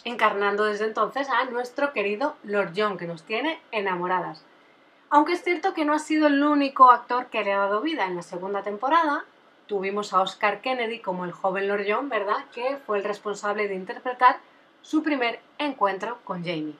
encarnando 0.04 0.66
desde 0.66 0.88
entonces 0.88 1.30
a 1.30 1.46
nuestro 1.46 1.94
querido 1.94 2.36
Lord 2.44 2.74
John, 2.76 2.98
que 2.98 3.08
nos 3.08 3.24
tiene 3.24 3.62
enamoradas. 3.72 4.44
Aunque 5.10 5.34
es 5.34 5.44
cierto 5.44 5.74
que 5.74 5.86
no 5.86 5.94
ha 5.94 6.00
sido 6.00 6.28
el 6.28 6.44
único 6.44 6.92
actor 6.92 7.28
que 7.28 7.46
le 7.46 7.54
ha 7.54 7.60
dado 7.60 7.80
vida 7.80 8.08
en 8.08 8.18
la 8.18 8.24
segunda 8.24 8.62
temporada, 8.62 9.24
tuvimos 9.68 10.14
a 10.14 10.22
Oscar 10.22 10.62
Kennedy 10.62 11.00
como 11.00 11.26
el 11.26 11.32
joven 11.32 11.68
Lord 11.68 11.86
John, 11.88 12.10
¿verdad? 12.10 12.46
Que 12.54 12.78
fue 12.86 12.98
el 12.98 13.04
responsable 13.04 13.68
de 13.68 13.76
interpretar 13.76 14.38
su 14.82 15.04
primer 15.04 15.40
encuentro 15.58 16.20
con 16.24 16.44
Jamie. 16.44 16.76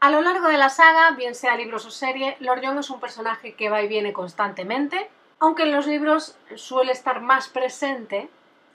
A 0.00 0.10
lo 0.10 0.20
largo 0.20 0.48
de 0.48 0.58
la 0.58 0.68
saga, 0.68 1.10
bien 1.12 1.34
sea 1.34 1.56
libros 1.56 1.84
o 1.86 1.90
serie, 1.90 2.36
Lord 2.40 2.60
John 2.62 2.78
es 2.78 2.90
un 2.90 3.00
personaje 3.00 3.54
que 3.54 3.68
va 3.68 3.82
y 3.82 3.88
viene 3.88 4.12
constantemente, 4.12 5.08
aunque 5.38 5.64
en 5.64 5.72
los 5.72 5.86
libros 5.86 6.36
suele 6.56 6.92
estar 6.92 7.20
más 7.20 7.48
presente, 7.48 8.28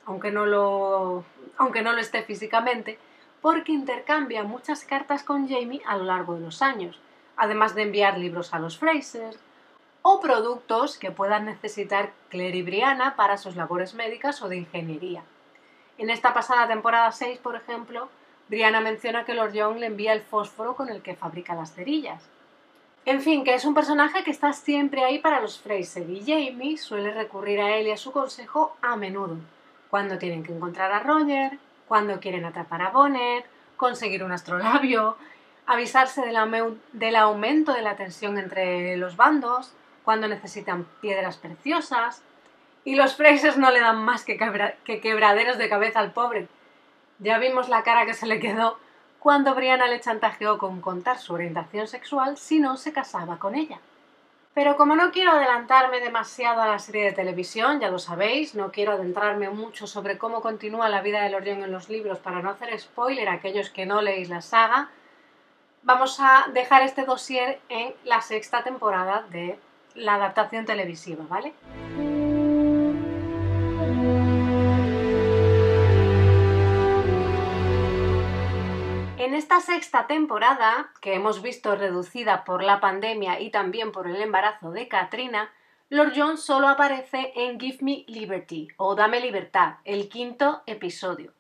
aunque 0.06 0.32
no 0.32 0.46
lo, 0.46 1.24
aunque 1.58 1.82
no 1.82 1.94
lo 1.94 2.00
esté 2.00 2.24
físicamente, 2.24 3.00
porque 3.42 3.72
intercambia 3.72 4.44
muchas 4.44 4.84
cartas 4.84 5.24
con 5.24 5.48
Jamie 5.48 5.82
a 5.86 5.98
lo 5.98 6.06
largo 6.06 6.36
de 6.36 6.42
los 6.42 6.62
años, 6.62 7.00
además 7.38 7.76
de 7.76 7.84
enviar 7.84 8.18
libros 8.18 8.54
a 8.54 8.60
los 8.60 8.78
Fraser 8.78 9.36
o 10.02 10.20
productos 10.20 10.98
que 10.98 11.12
puedan 11.12 11.46
necesitar 11.46 12.12
Claire 12.30 12.58
y 12.58 12.64
Brianna 12.64 13.16
para 13.16 13.38
sus 13.38 13.56
labores 13.56 13.94
médicas 13.94 14.42
o 14.42 14.50
de 14.50 14.58
ingeniería. 14.58 15.24
En 15.98 16.10
esta 16.10 16.34
pasada 16.34 16.68
temporada 16.68 17.12
6, 17.12 17.40
por 17.40 17.56
ejemplo, 17.56 18.10
Brianna 18.50 18.82
menciona 18.82 19.26
que 19.26 19.34
Lord 19.34 19.52
John 19.54 19.80
le 19.80 19.88
envía 19.88 20.14
el 20.14 20.22
fósforo 20.22 20.76
con 20.76 20.90
el 20.90 21.02
que 21.02 21.16
fabrica 21.16 21.56
las 21.56 21.74
cerillas. 21.74 22.24
En 23.06 23.22
fin, 23.22 23.44
que 23.44 23.54
es 23.54 23.66
un 23.66 23.74
personaje 23.74 24.24
que 24.24 24.32
está 24.32 24.54
siempre 24.54 25.04
ahí 25.04 25.20
para 25.20 25.40
los 25.40 25.60
Fraser 25.60 26.10
y 26.10 26.22
Jamie 26.22 26.78
suele 26.78 27.12
recurrir 27.12 27.62
a 27.62 27.76
él 27.78 27.88
y 27.88 27.92
a 27.92 27.98
su 27.98 28.12
consejo 28.12 28.76
a 28.82 28.96
menudo, 28.96 29.38
cuando 29.90 30.18
tienen 30.18 30.44
que 30.44 30.54
encontrar 30.54 30.92
a 30.92 31.00
Roger, 31.00 31.58
cuando 31.88 32.20
quieren 32.20 32.46
atrapar 32.46 32.82
a 32.82 32.90
Bonner, 32.90 33.46
conseguir 33.78 34.24
un 34.24 34.34
astrolabio, 34.34 35.18
avisarse 35.68 36.22
del, 36.22 36.38
aume- 36.38 36.78
del 36.94 37.16
aumento 37.16 37.74
de 37.74 37.82
la 37.84 37.96
tensión 37.96 38.38
entre 38.38 38.98
los 38.98 39.16
bandos, 39.16 39.74
cuando 40.04 40.28
necesitan 40.28 40.86
piedras 41.02 41.38
preciosas, 41.38 42.24
y 42.86 42.96
los 42.96 43.16
Frasers 43.16 43.58
no 43.58 43.70
le 43.70 43.82
dan 43.82 44.04
más 44.04 44.24
que, 44.24 44.38
quebra- 44.38 44.76
que 44.86 45.02
quebraderos 45.02 45.58
de 45.58 45.70
cabeza 45.70 46.00
al 46.00 46.14
pobre. 46.14 46.48
Ya 47.20 47.38
vimos 47.38 47.68
la 47.68 47.84
cara 47.84 48.06
que 48.06 48.14
se 48.14 48.26
le 48.28 48.40
quedó 48.40 48.80
cuando 49.20 49.54
Brianna 49.56 49.88
le 49.88 50.00
chantajeó 50.00 50.58
con 50.58 50.80
contar 50.80 51.18
su 51.20 51.34
orientación 51.34 51.88
sexual 51.88 52.38
si 52.38 52.60
no 52.60 52.78
se 52.78 52.94
casaba 52.94 53.38
con 53.38 53.56
ella. 53.56 53.80
Pero 54.54 54.78
como 54.78 54.96
no 54.96 55.12
quiero 55.12 55.32
adelantarme 55.34 56.00
demasiado 56.00 56.62
a 56.62 56.68
la 56.68 56.80
serie 56.80 57.04
de 57.06 57.12
televisión, 57.12 57.80
ya 57.80 57.90
lo 57.90 58.00
sabéis, 58.00 58.56
no 58.56 58.72
quiero 58.72 58.94
adentrarme 58.94 59.50
mucho 59.50 59.86
sobre 59.86 60.18
cómo 60.18 60.42
continúa 60.42 60.88
la 60.90 61.02
vida 61.02 61.22
de 61.22 61.30
Lord 61.30 61.44
John 61.46 61.64
en 61.64 61.72
los 61.72 61.90
libros 61.90 62.20
para 62.20 62.42
no 62.42 62.52
hacer 62.52 62.80
spoiler 62.80 63.28
a 63.28 63.34
aquellos 63.34 63.70
que 63.70 63.86
no 63.86 64.02
leéis 64.02 64.30
la 64.30 64.42
saga, 64.42 64.90
vamos 65.88 66.20
a 66.20 66.48
dejar 66.54 66.82
este 66.82 67.06
dossier 67.06 67.62
en 67.70 67.96
la 68.04 68.22
sexta 68.22 68.62
temporada 68.62 69.26
de 69.30 69.58
la 69.96 70.16
adaptación 70.16 70.66
televisiva, 70.66 71.24
¿vale? 71.30 71.54
En 79.18 79.34
esta 79.34 79.62
sexta 79.62 80.08
temporada, 80.08 80.92
que 81.00 81.14
hemos 81.16 81.42
visto 81.42 81.76
reducida 81.78 82.44
por 82.44 82.64
la 82.64 82.82
pandemia 82.82 83.40
y 83.40 83.50
también 83.50 83.94
por 83.94 84.08
el 84.08 84.22
embarazo 84.22 84.72
de 84.72 84.90
Katrina, 84.90 85.50
Lord 85.90 86.12
John 86.14 86.38
solo 86.38 86.68
aparece 86.68 87.32
en 87.34 87.58
Give 87.62 87.78
Me 87.80 88.04
Liberty 88.08 88.68
o 88.76 88.94
Dame 88.94 89.22
Libertad, 89.22 89.76
el 89.86 90.10
quinto 90.10 90.64
episodio. 90.66 91.37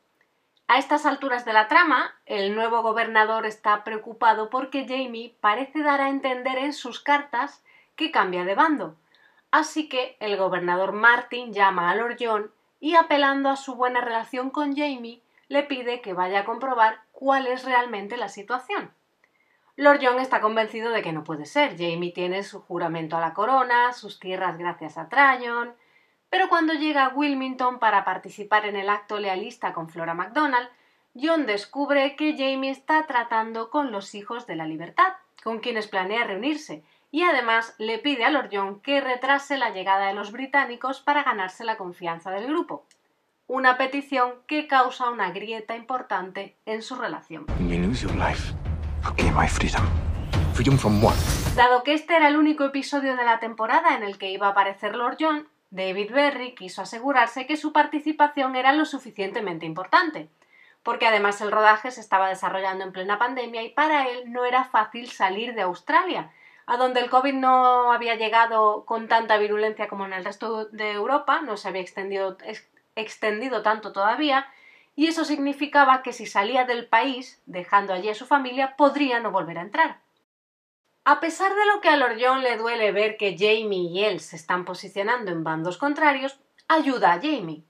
A 0.70 0.80
estas 0.80 1.06
alturas 1.06 1.46
de 1.46 1.54
la 1.54 1.70
trama, 1.70 2.14
el 2.26 2.54
nuevo 2.54 2.82
gobernador 2.82 3.46
está 3.46 3.86
preocupado 3.86 4.50
porque 4.50 4.86
Jamie 4.86 5.34
parece 5.40 5.82
dar 5.82 6.02
a 6.02 6.10
entender 6.10 6.58
en 6.58 6.74
sus 6.74 7.00
cartas 7.00 7.64
que 7.96 8.12
cambia 8.12 8.44
de 8.44 8.54
bando. 8.54 8.98
Así 9.50 9.88
que 9.88 10.18
el 10.20 10.36
gobernador 10.36 10.92
Martin 10.92 11.54
llama 11.54 11.90
a 11.90 11.96
Lord 11.96 12.18
John 12.20 12.52
y 12.82 12.96
apelando 12.96 13.50
a 13.50 13.56
su 13.56 13.76
buena 13.76 14.02
relación 14.02 14.50
con 14.50 14.76
Jamie, 14.76 15.22
le 15.48 15.64
pide 15.64 16.02
que 16.02 16.12
vaya 16.12 16.42
a 16.42 16.46
comprobar 16.46 17.00
cuál 17.14 17.48
es 17.48 17.64
realmente 17.64 18.18
la 18.18 18.28
situación. 18.28 18.92
Lord 19.78 20.00
John 20.02 20.20
está 20.20 20.42
convencido 20.42 20.92
de 20.92 21.02
que 21.02 21.14
no 21.14 21.24
puede 21.24 21.46
ser. 21.46 21.78
Jamie 21.78 22.12
tiene 22.12 22.44
su 22.44 22.62
juramento 22.62 23.16
a 23.16 23.22
la 23.22 23.34
corona, 23.34 23.94
sus 23.94 24.20
tierras 24.20 24.58
gracias 24.58 24.98
a 24.98 25.08
Tryon. 25.08 25.74
Pero 26.30 26.50
cuando 26.50 26.74
llega 26.74 27.06
a 27.06 27.10
Wilmington 27.10 27.80
para 27.80 28.04
participar 28.04 28.66
en 28.66 28.76
el 28.76 28.90
acto 28.90 29.20
lealista 29.20 29.74
con 29.74 29.90
Flora 29.90 30.14
MacDonald, 30.14 30.70
John 31.20 31.46
descubre 31.46 32.16
que 32.16 32.36
Jamie 32.38 32.70
está 32.70 33.06
tratando 33.08 33.70
con 33.70 33.92
los 33.92 34.14
hijos 34.14 34.46
de 34.46 34.56
la 34.56 34.66
libertad, 34.66 35.14
con 35.44 35.60
quienes 35.60 35.88
planea 35.88 36.26
reunirse, 36.26 36.84
y 37.12 37.24
además 37.24 37.74
le 37.78 37.98
pide 38.00 38.26
a 38.26 38.30
Lord 38.30 38.50
John 38.52 38.82
que 38.82 39.02
retrase 39.02 39.58
la 39.58 39.70
llegada 39.70 40.08
de 40.08 40.14
los 40.14 40.32
británicos 40.32 41.00
para 41.00 41.24
ganarse 41.24 41.64
la 41.64 41.78
confianza 41.78 42.32
del 42.32 42.48
grupo. 42.48 42.86
Una 43.48 43.78
petición 43.78 44.34
que 44.46 44.68
causa 44.68 45.10
una 45.10 45.32
grieta 45.32 45.76
importante 45.78 46.58
en 46.66 46.82
su 46.82 46.96
relación. 46.96 47.46
Dado 51.56 51.84
que 51.84 51.94
este 51.94 52.16
era 52.16 52.28
el 52.28 52.36
único 52.36 52.66
episodio 52.66 53.16
de 53.16 53.24
la 53.24 53.40
temporada 53.40 53.96
en 53.96 54.04
el 54.04 54.18
que 54.18 54.32
iba 54.32 54.48
a 54.48 54.52
aparecer 54.52 54.96
Lord 54.96 55.18
John, 55.20 55.48
David 55.70 56.12
Berry 56.12 56.56
quiso 56.56 56.82
asegurarse 56.82 57.46
que 57.46 57.58
su 57.58 57.74
participación 57.74 58.56
era 58.56 58.72
lo 58.74 58.86
suficientemente 58.86 59.66
importante, 59.66 60.30
porque 60.82 61.08
además 61.08 61.42
el 61.42 61.52
rodaje 61.52 61.92
se 61.92 62.00
estaba 62.00 62.30
desarrollando 62.30 62.86
en 62.86 62.94
plena 62.94 63.20
pandemia 63.20 63.64
y 63.64 63.70
para 63.70 64.08
él 64.08 64.32
no 64.32 64.46
era 64.46 64.64
fácil 64.64 65.10
salir 65.10 65.54
de 65.56 65.64
Australia, 65.64 66.32
a 66.66 66.78
donde 66.78 67.02
el 67.02 67.10
COVID 67.10 67.34
no 67.34 67.92
había 67.92 68.16
llegado 68.16 68.86
con 68.86 69.08
tanta 69.08 69.38
virulencia 69.38 69.88
como 69.88 70.06
en 70.06 70.14
el 70.14 70.24
resto 70.24 70.66
de 70.66 70.92
Europa, 70.92 71.42
no 71.42 71.58
se 71.58 71.68
había 71.68 71.82
extendido, 71.82 72.38
extendido 72.96 73.62
tanto 73.62 73.92
todavía, 73.92 74.48
y 74.96 75.08
eso 75.08 75.26
significaba 75.26 76.02
que 76.02 76.14
si 76.14 76.26
salía 76.26 76.66
del 76.66 76.88
país, 76.88 77.42
dejando 77.46 77.94
allí 77.94 78.10
a 78.10 78.16
su 78.16 78.26
familia, 78.26 78.76
podría 78.78 79.20
no 79.20 79.32
volver 79.32 79.60
a 79.60 79.62
entrar. 79.62 80.00
A 81.10 81.22
pesar 81.22 81.56
de 81.56 81.66
lo 81.68 81.80
que 81.80 81.88
a 81.88 81.96
Lord 81.96 82.18
le 82.42 82.58
duele 82.58 82.92
ver 82.92 83.16
que 83.16 83.38
Jamie 83.40 83.90
y 83.90 84.04
él 84.04 84.20
se 84.20 84.36
están 84.36 84.66
posicionando 84.66 85.32
en 85.32 85.46
bandos 85.46 85.78
contrarios, 85.78 86.38
ayuda 86.68 87.14
a 87.14 87.22
Jamie. 87.22 87.64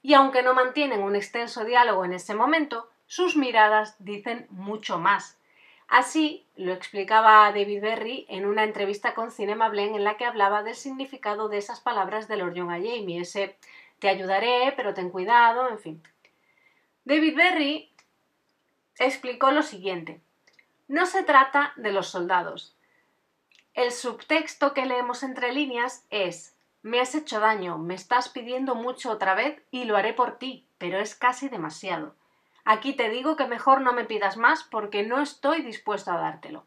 Y 0.00 0.14
aunque 0.14 0.44
no 0.44 0.54
mantienen 0.54 1.02
un 1.02 1.16
extenso 1.16 1.64
diálogo 1.64 2.04
en 2.04 2.12
ese 2.12 2.36
momento, 2.36 2.88
sus 3.08 3.36
miradas 3.36 3.96
dicen 3.98 4.46
mucho 4.50 5.00
más. 5.00 5.40
Así 5.88 6.46
lo 6.54 6.72
explicaba 6.72 7.50
David 7.50 7.82
Berry 7.82 8.26
en 8.28 8.46
una 8.46 8.62
entrevista 8.62 9.12
con 9.12 9.32
Cinema 9.32 9.68
Blend 9.70 9.96
en 9.96 10.04
la 10.04 10.16
que 10.16 10.26
hablaba 10.26 10.62
del 10.62 10.76
significado 10.76 11.48
de 11.48 11.58
esas 11.58 11.80
palabras 11.80 12.28
de 12.28 12.36
Lord 12.36 12.56
a 12.60 12.74
Jamie, 12.74 13.22
ese 13.22 13.56
te 13.98 14.08
ayudaré, 14.08 14.72
pero 14.76 14.94
ten 14.94 15.10
cuidado, 15.10 15.68
en 15.68 15.80
fin. 15.80 16.02
David 17.04 17.36
Berry 17.36 17.90
explicó 19.00 19.50
lo 19.50 19.64
siguiente. 19.64 20.20
No 20.86 21.06
se 21.06 21.24
trata 21.24 21.72
de 21.74 21.90
los 21.90 22.06
soldados. 22.06 22.73
El 23.74 23.92
subtexto 23.92 24.72
que 24.72 24.86
leemos 24.86 25.22
entre 25.22 25.52
líneas 25.52 26.06
es 26.10 26.56
me 26.82 27.00
has 27.00 27.14
hecho 27.14 27.40
daño, 27.40 27.76
me 27.78 27.94
estás 27.94 28.28
pidiendo 28.28 28.74
mucho 28.74 29.10
otra 29.10 29.34
vez 29.34 29.62
y 29.70 29.84
lo 29.84 29.96
haré 29.96 30.12
por 30.12 30.38
ti, 30.38 30.68
pero 30.78 30.98
es 30.98 31.14
casi 31.14 31.48
demasiado. 31.48 32.14
Aquí 32.64 32.94
te 32.94 33.10
digo 33.10 33.36
que 33.36 33.46
mejor 33.46 33.80
no 33.80 33.92
me 33.92 34.04
pidas 34.04 34.36
más 34.36 34.64
porque 34.64 35.02
no 35.02 35.20
estoy 35.20 35.62
dispuesto 35.62 36.12
a 36.12 36.18
dártelo. 36.18 36.66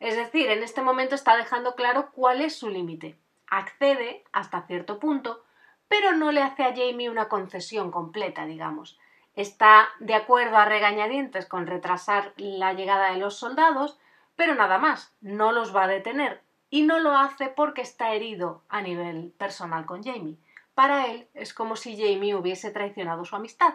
Es 0.00 0.16
decir, 0.16 0.50
en 0.50 0.62
este 0.62 0.82
momento 0.82 1.14
está 1.14 1.36
dejando 1.36 1.74
claro 1.74 2.10
cuál 2.12 2.40
es 2.40 2.56
su 2.56 2.68
límite. 2.68 3.18
Accede 3.48 4.24
hasta 4.32 4.66
cierto 4.66 4.98
punto, 4.98 5.44
pero 5.88 6.12
no 6.12 6.32
le 6.32 6.42
hace 6.42 6.64
a 6.64 6.74
Jamie 6.74 7.08
una 7.08 7.28
concesión 7.28 7.90
completa, 7.90 8.46
digamos 8.46 8.98
está 9.36 9.90
de 10.00 10.14
acuerdo 10.14 10.56
a 10.56 10.64
regañadientes 10.64 11.46
con 11.46 11.66
retrasar 11.66 12.32
la 12.36 12.72
llegada 12.72 13.12
de 13.12 13.18
los 13.18 13.36
soldados, 13.36 13.98
pero 14.36 14.54
nada 14.54 14.78
más, 14.78 15.14
no 15.20 15.52
los 15.52 15.74
va 15.74 15.84
a 15.84 15.88
detener 15.88 16.42
y 16.70 16.82
no 16.82 17.00
lo 17.00 17.16
hace 17.16 17.48
porque 17.48 17.82
está 17.82 18.12
herido 18.14 18.62
a 18.68 18.82
nivel 18.82 19.32
personal 19.38 19.86
con 19.86 20.02
Jamie. 20.02 20.36
Para 20.74 21.06
él 21.06 21.26
es 21.34 21.54
como 21.54 21.76
si 21.76 21.96
Jamie 21.96 22.34
hubiese 22.34 22.70
traicionado 22.70 23.24
su 23.24 23.34
amistad. 23.34 23.74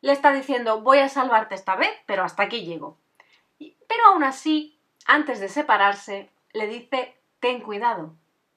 Le 0.00 0.12
está 0.12 0.32
diciendo 0.32 0.80
voy 0.80 0.98
a 0.98 1.08
salvarte 1.08 1.54
esta 1.54 1.76
vez, 1.76 1.90
pero 2.06 2.24
hasta 2.24 2.42
aquí 2.42 2.64
llego. 2.64 2.98
Pero 3.58 4.06
aún 4.12 4.24
así, 4.24 4.78
antes 5.06 5.40
de 5.40 5.48
separarse, 5.48 6.30
le 6.52 6.66
dice 6.66 7.16
ten 7.40 7.60
cuidado, 7.60 8.14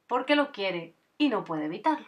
porque 0.07 0.35
lo 0.35 0.51
quiere 0.51 0.95
y 1.17 1.29
no 1.29 1.43
puede 1.43 1.65
evitarlo. 1.65 2.07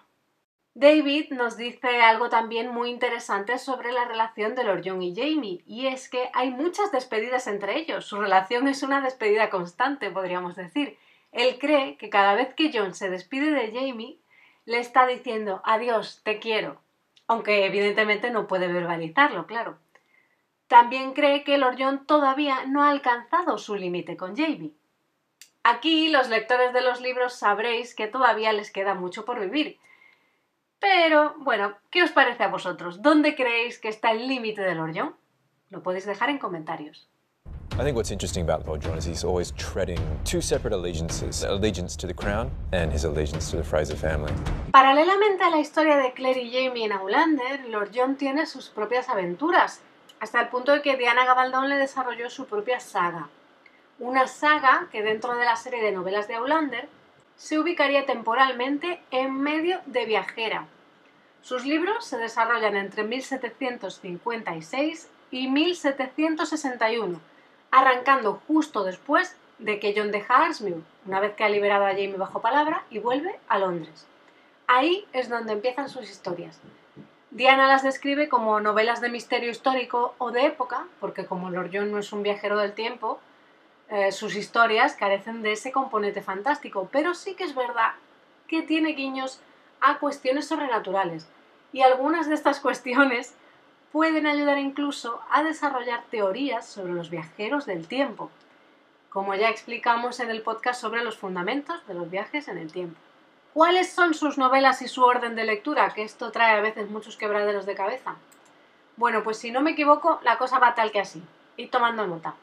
David 0.76 1.30
nos 1.30 1.56
dice 1.56 2.02
algo 2.02 2.30
también 2.30 2.70
muy 2.70 2.90
interesante 2.90 3.60
sobre 3.60 3.92
la 3.92 4.06
relación 4.06 4.56
de 4.56 4.64
Lord 4.64 4.82
John 4.84 5.04
y 5.04 5.16
Jamie, 5.16 5.62
y 5.68 5.86
es 5.86 6.10
que 6.10 6.32
hay 6.34 6.50
muchas 6.50 6.92
despedidas 6.92 7.46
entre 7.46 7.78
ellos. 7.78 8.06
Su 8.06 8.20
relación 8.20 8.68
es 8.68 8.82
una 8.82 9.00
despedida 9.00 9.52
constante, 9.52 10.10
podríamos 10.10 10.56
decir. 10.56 10.98
Él 11.32 11.60
cree 11.60 11.96
que 11.98 12.10
cada 12.10 12.34
vez 12.34 12.56
que 12.56 12.72
John 12.74 12.96
se 12.96 13.12
despide 13.12 13.52
de 13.52 13.72
Jamie, 13.72 14.18
le 14.66 14.80
está 14.80 15.06
diciendo 15.06 15.62
adiós, 15.64 16.22
te 16.24 16.40
quiero, 16.40 16.82
aunque 17.28 17.66
evidentemente 17.66 18.32
no 18.32 18.48
puede 18.48 18.68
verbalizarlo, 18.68 19.46
claro. 19.46 19.78
También 20.68 21.14
cree 21.14 21.44
que 21.44 21.60
Lord 21.60 21.76
John 21.78 22.08
todavía 22.08 22.66
no 22.66 22.84
ha 22.84 22.90
alcanzado 22.90 23.60
su 23.60 23.76
límite 23.76 24.18
con 24.18 24.36
Jamie. 24.36 24.72
Aquí 25.62 26.10
los 26.10 26.30
lectores 26.30 26.74
de 26.74 26.82
los 26.82 27.00
libros 27.00 27.36
sabréis 27.36 27.94
que 27.94 28.08
todavía 28.08 28.54
les 28.54 28.72
queda 28.72 28.96
mucho 28.96 29.24
por 29.24 29.40
vivir, 29.40 29.78
pero, 30.84 31.34
bueno, 31.38 31.78
¿qué 31.90 32.04
os 32.04 32.12
parece 32.12 32.44
a 32.44 32.50
vosotros? 32.50 33.02
¿Dónde 33.02 33.36
creéis 33.36 33.80
que 33.80 33.88
está 33.88 34.12
el 34.12 34.28
límite 34.28 34.62
de 34.62 34.76
Lord 34.76 34.92
John? 34.94 35.16
Lo 35.70 35.82
podéis 35.82 36.06
dejar 36.06 36.30
en 36.30 36.38
comentarios. 36.38 37.08
I 37.80 37.84
think 37.84 37.96
what's 37.96 38.12
interesting 38.12 38.44
about 38.44 38.68
Lord 38.68 38.82
John 38.84 38.98
is 38.98 39.06
he's 39.06 39.24
always 39.24 39.54
treading 39.54 39.98
two 40.26 40.42
separate 40.42 40.76
allegiances, 40.76 41.46
allegiance 41.46 41.96
to 41.96 42.06
the 42.06 42.14
crown 42.14 42.52
and 42.74 42.92
his 42.92 43.06
allegiance 43.06 43.50
to 43.52 43.58
the 43.58 43.64
Fraser 43.64 43.96
family. 43.96 44.34
Paralelamente 44.74 45.46
a 45.46 45.50
la 45.50 45.60
historia 45.60 45.96
de 45.96 46.12
Claire 46.12 46.42
y 46.42 46.52
Jamie 46.52 46.84
en 46.84 46.92
Aulander, 46.92 47.66
Lord 47.70 47.92
John 47.96 48.18
tiene 48.18 48.46
sus 48.46 48.68
propias 48.68 49.08
aventuras, 49.08 49.80
hasta 50.20 50.42
el 50.42 50.50
punto 50.50 50.74
de 50.74 50.82
que 50.82 50.98
Diana 50.98 51.24
Gabaldón 51.24 51.70
le 51.70 51.78
desarrolló 51.78 52.30
su 52.30 52.46
propia 52.46 52.82
saga. 52.82 53.30
Una 54.00 54.28
saga 54.28 54.90
que 54.92 55.02
dentro 55.02 55.38
de 55.38 55.46
la 55.46 55.56
serie 55.56 55.82
de 55.82 55.94
novelas 55.94 56.28
de 56.28 56.36
Aulander 56.36 56.90
se 57.36 57.60
ubicaría 57.60 58.06
temporalmente 58.06 59.02
en 59.12 59.40
medio 59.40 59.80
de 59.86 60.06
Viajera. 60.06 60.68
Sus 61.42 61.66
libros 61.66 62.06
se 62.06 62.18
desarrollan 62.18 62.76
entre 62.76 63.04
1756 63.04 65.10
y 65.32 65.48
1761, 65.50 67.20
arrancando 67.72 68.42
justo 68.48 68.84
después 68.84 69.36
de 69.60 69.80
que 69.80 69.94
John 69.96 70.12
deja 70.12 70.46
Arsmew, 70.46 70.84
una 71.06 71.20
vez 71.20 71.36
que 71.36 71.44
ha 71.44 71.50
liberado 71.50 71.86
a 71.86 71.92
Jamie 71.92 72.18
bajo 72.18 72.42
palabra, 72.42 72.84
y 72.90 73.00
vuelve 73.00 73.40
a 73.48 73.60
Londres. 73.60 74.08
Ahí 74.68 75.06
es 75.12 75.30
donde 75.30 75.54
empiezan 75.54 75.90
sus 75.90 76.10
historias. 76.10 76.60
Diana 77.32 77.68
las 77.68 77.84
describe 77.84 78.30
como 78.30 78.60
novelas 78.60 79.02
de 79.02 79.10
misterio 79.10 79.50
histórico 79.50 80.16
o 80.20 80.32
de 80.32 80.46
época, 80.46 80.86
porque 81.00 81.26
como 81.26 81.50
Lord 81.50 81.72
John 81.74 81.92
no 81.92 81.98
es 81.98 82.14
un 82.14 82.24
viajero 82.24 82.58
del 82.58 82.74
tiempo, 82.74 83.20
eh, 83.94 84.12
sus 84.12 84.36
historias 84.36 84.96
carecen 84.96 85.44
de 85.44 85.52
ese 85.52 85.72
componente 85.72 86.24
fantástico, 86.24 86.90
pero 86.92 87.14
sí 87.14 87.36
que 87.36 87.44
es 87.44 87.54
verdad 87.54 87.92
que 88.48 88.64
tiene 88.64 88.94
guiños 88.94 89.40
a 89.82 90.00
cuestiones 90.00 90.48
sobrenaturales. 90.48 91.28
Y 91.72 91.84
algunas 91.84 92.28
de 92.28 92.34
estas 92.34 92.60
cuestiones 92.60 93.36
pueden 93.92 94.26
ayudar 94.26 94.58
incluso 94.58 95.22
a 95.30 95.44
desarrollar 95.44 96.06
teorías 96.10 96.66
sobre 96.66 96.94
los 96.94 97.12
viajeros 97.12 97.68
del 97.68 97.88
tiempo, 97.88 98.32
como 99.12 99.36
ya 99.36 99.50
explicamos 99.50 100.20
en 100.20 100.32
el 100.32 100.42
podcast 100.42 100.82
sobre 100.82 101.04
los 101.04 101.16
fundamentos 101.16 101.86
de 101.86 101.94
los 101.94 102.10
viajes 102.10 102.48
en 102.48 102.58
el 102.58 102.72
tiempo. 102.72 103.00
¿Cuáles 103.54 103.94
son 103.94 104.16
sus 104.16 104.40
novelas 104.40 104.82
y 104.82 104.88
su 104.88 105.04
orden 105.04 105.36
de 105.36 105.44
lectura? 105.44 105.94
Que 105.94 106.02
esto 106.02 106.32
trae 106.32 106.58
a 106.58 106.62
veces 106.62 106.90
muchos 106.90 107.16
quebraderos 107.16 107.68
de 107.68 107.76
cabeza. 107.76 108.16
Bueno, 108.98 109.22
pues 109.22 109.38
si 109.38 109.52
no 109.52 109.62
me 109.62 109.72
equivoco, 109.72 110.20
la 110.24 110.40
cosa 110.40 110.58
va 110.58 110.74
tal 110.74 110.92
que 110.92 111.02
así. 111.02 111.22
Y 111.58 111.68
tomando 111.68 112.08
nota 112.08 112.34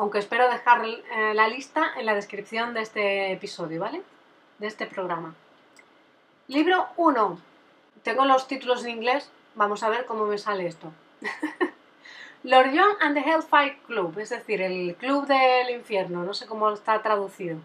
aunque 0.00 0.18
espero 0.18 0.48
dejar 0.48 0.82
eh, 0.86 1.34
la 1.34 1.46
lista 1.46 1.92
en 1.98 2.06
la 2.06 2.14
descripción 2.14 2.72
de 2.72 2.80
este 2.80 3.32
episodio, 3.32 3.82
¿vale? 3.82 4.00
De 4.58 4.66
este 4.66 4.86
programa. 4.86 5.34
Libro 6.48 6.86
1. 6.96 7.38
Tengo 8.02 8.24
los 8.24 8.48
títulos 8.48 8.82
en 8.82 8.92
inglés, 8.92 9.30
vamos 9.56 9.82
a 9.82 9.90
ver 9.90 10.06
cómo 10.06 10.24
me 10.24 10.38
sale 10.38 10.66
esto. 10.66 10.90
Lord 12.44 12.70
John 12.74 12.96
and 13.02 13.14
the 13.14 13.20
Hellfire 13.20 13.78
Club, 13.86 14.18
es 14.18 14.30
decir, 14.30 14.62
el 14.62 14.96
Club 14.96 15.26
del 15.26 15.68
Infierno, 15.68 16.24
no 16.24 16.32
sé 16.32 16.46
cómo 16.46 16.70
está 16.70 17.02
traducido. 17.02 17.58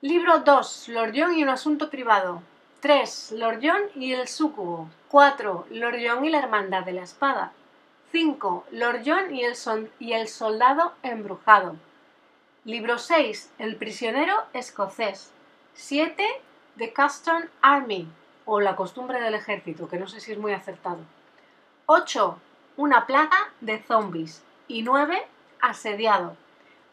Libro 0.00 0.38
2. 0.38 0.90
Lord 0.90 1.12
John 1.12 1.34
y 1.36 1.42
un 1.42 1.48
asunto 1.48 1.90
privado. 1.90 2.40
3. 2.78 3.32
Lord 3.32 3.58
John 3.60 3.82
y 3.96 4.12
el 4.12 4.28
súcubo. 4.28 4.88
4. 5.08 5.66
Lord 5.70 5.96
John 6.06 6.24
y 6.24 6.30
la 6.30 6.38
hermandad 6.38 6.84
de 6.84 6.92
la 6.92 7.02
espada. 7.02 7.52
5. 8.12 8.66
Lord 8.72 9.02
John 9.06 9.34
y 10.00 10.12
el, 10.12 10.28
soldado 10.28 10.94
embrujado. 11.02 11.76
Libro 12.64 12.98
6. 12.98 13.52
El 13.58 13.76
prisionero 13.76 14.34
escocés. 14.52 15.30
7. 15.74 16.24
The 16.76 16.92
Custom 16.92 17.44
Army 17.62 18.08
o 18.46 18.60
la 18.60 18.74
costumbre 18.74 19.20
del 19.20 19.34
ejército, 19.34 19.88
que 19.88 19.98
no 19.98 20.08
sé 20.08 20.18
si 20.18 20.32
es 20.32 20.38
muy 20.38 20.52
acertado. 20.52 20.98
8. 21.86 22.38
Una 22.78 23.06
plaga 23.06 23.52
de 23.60 23.78
zombies. 23.80 24.42
Y 24.66 24.82
9. 24.82 25.24
Asediado. 25.60 26.36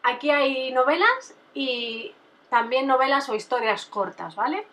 Aquí 0.04 0.30
hay 0.30 0.70
novelas 0.70 1.34
y 1.52 2.14
también 2.48 2.86
novelas 2.86 3.28
o 3.28 3.34
historias 3.34 3.86
cortas, 3.86 4.36
¿vale? 4.36 4.64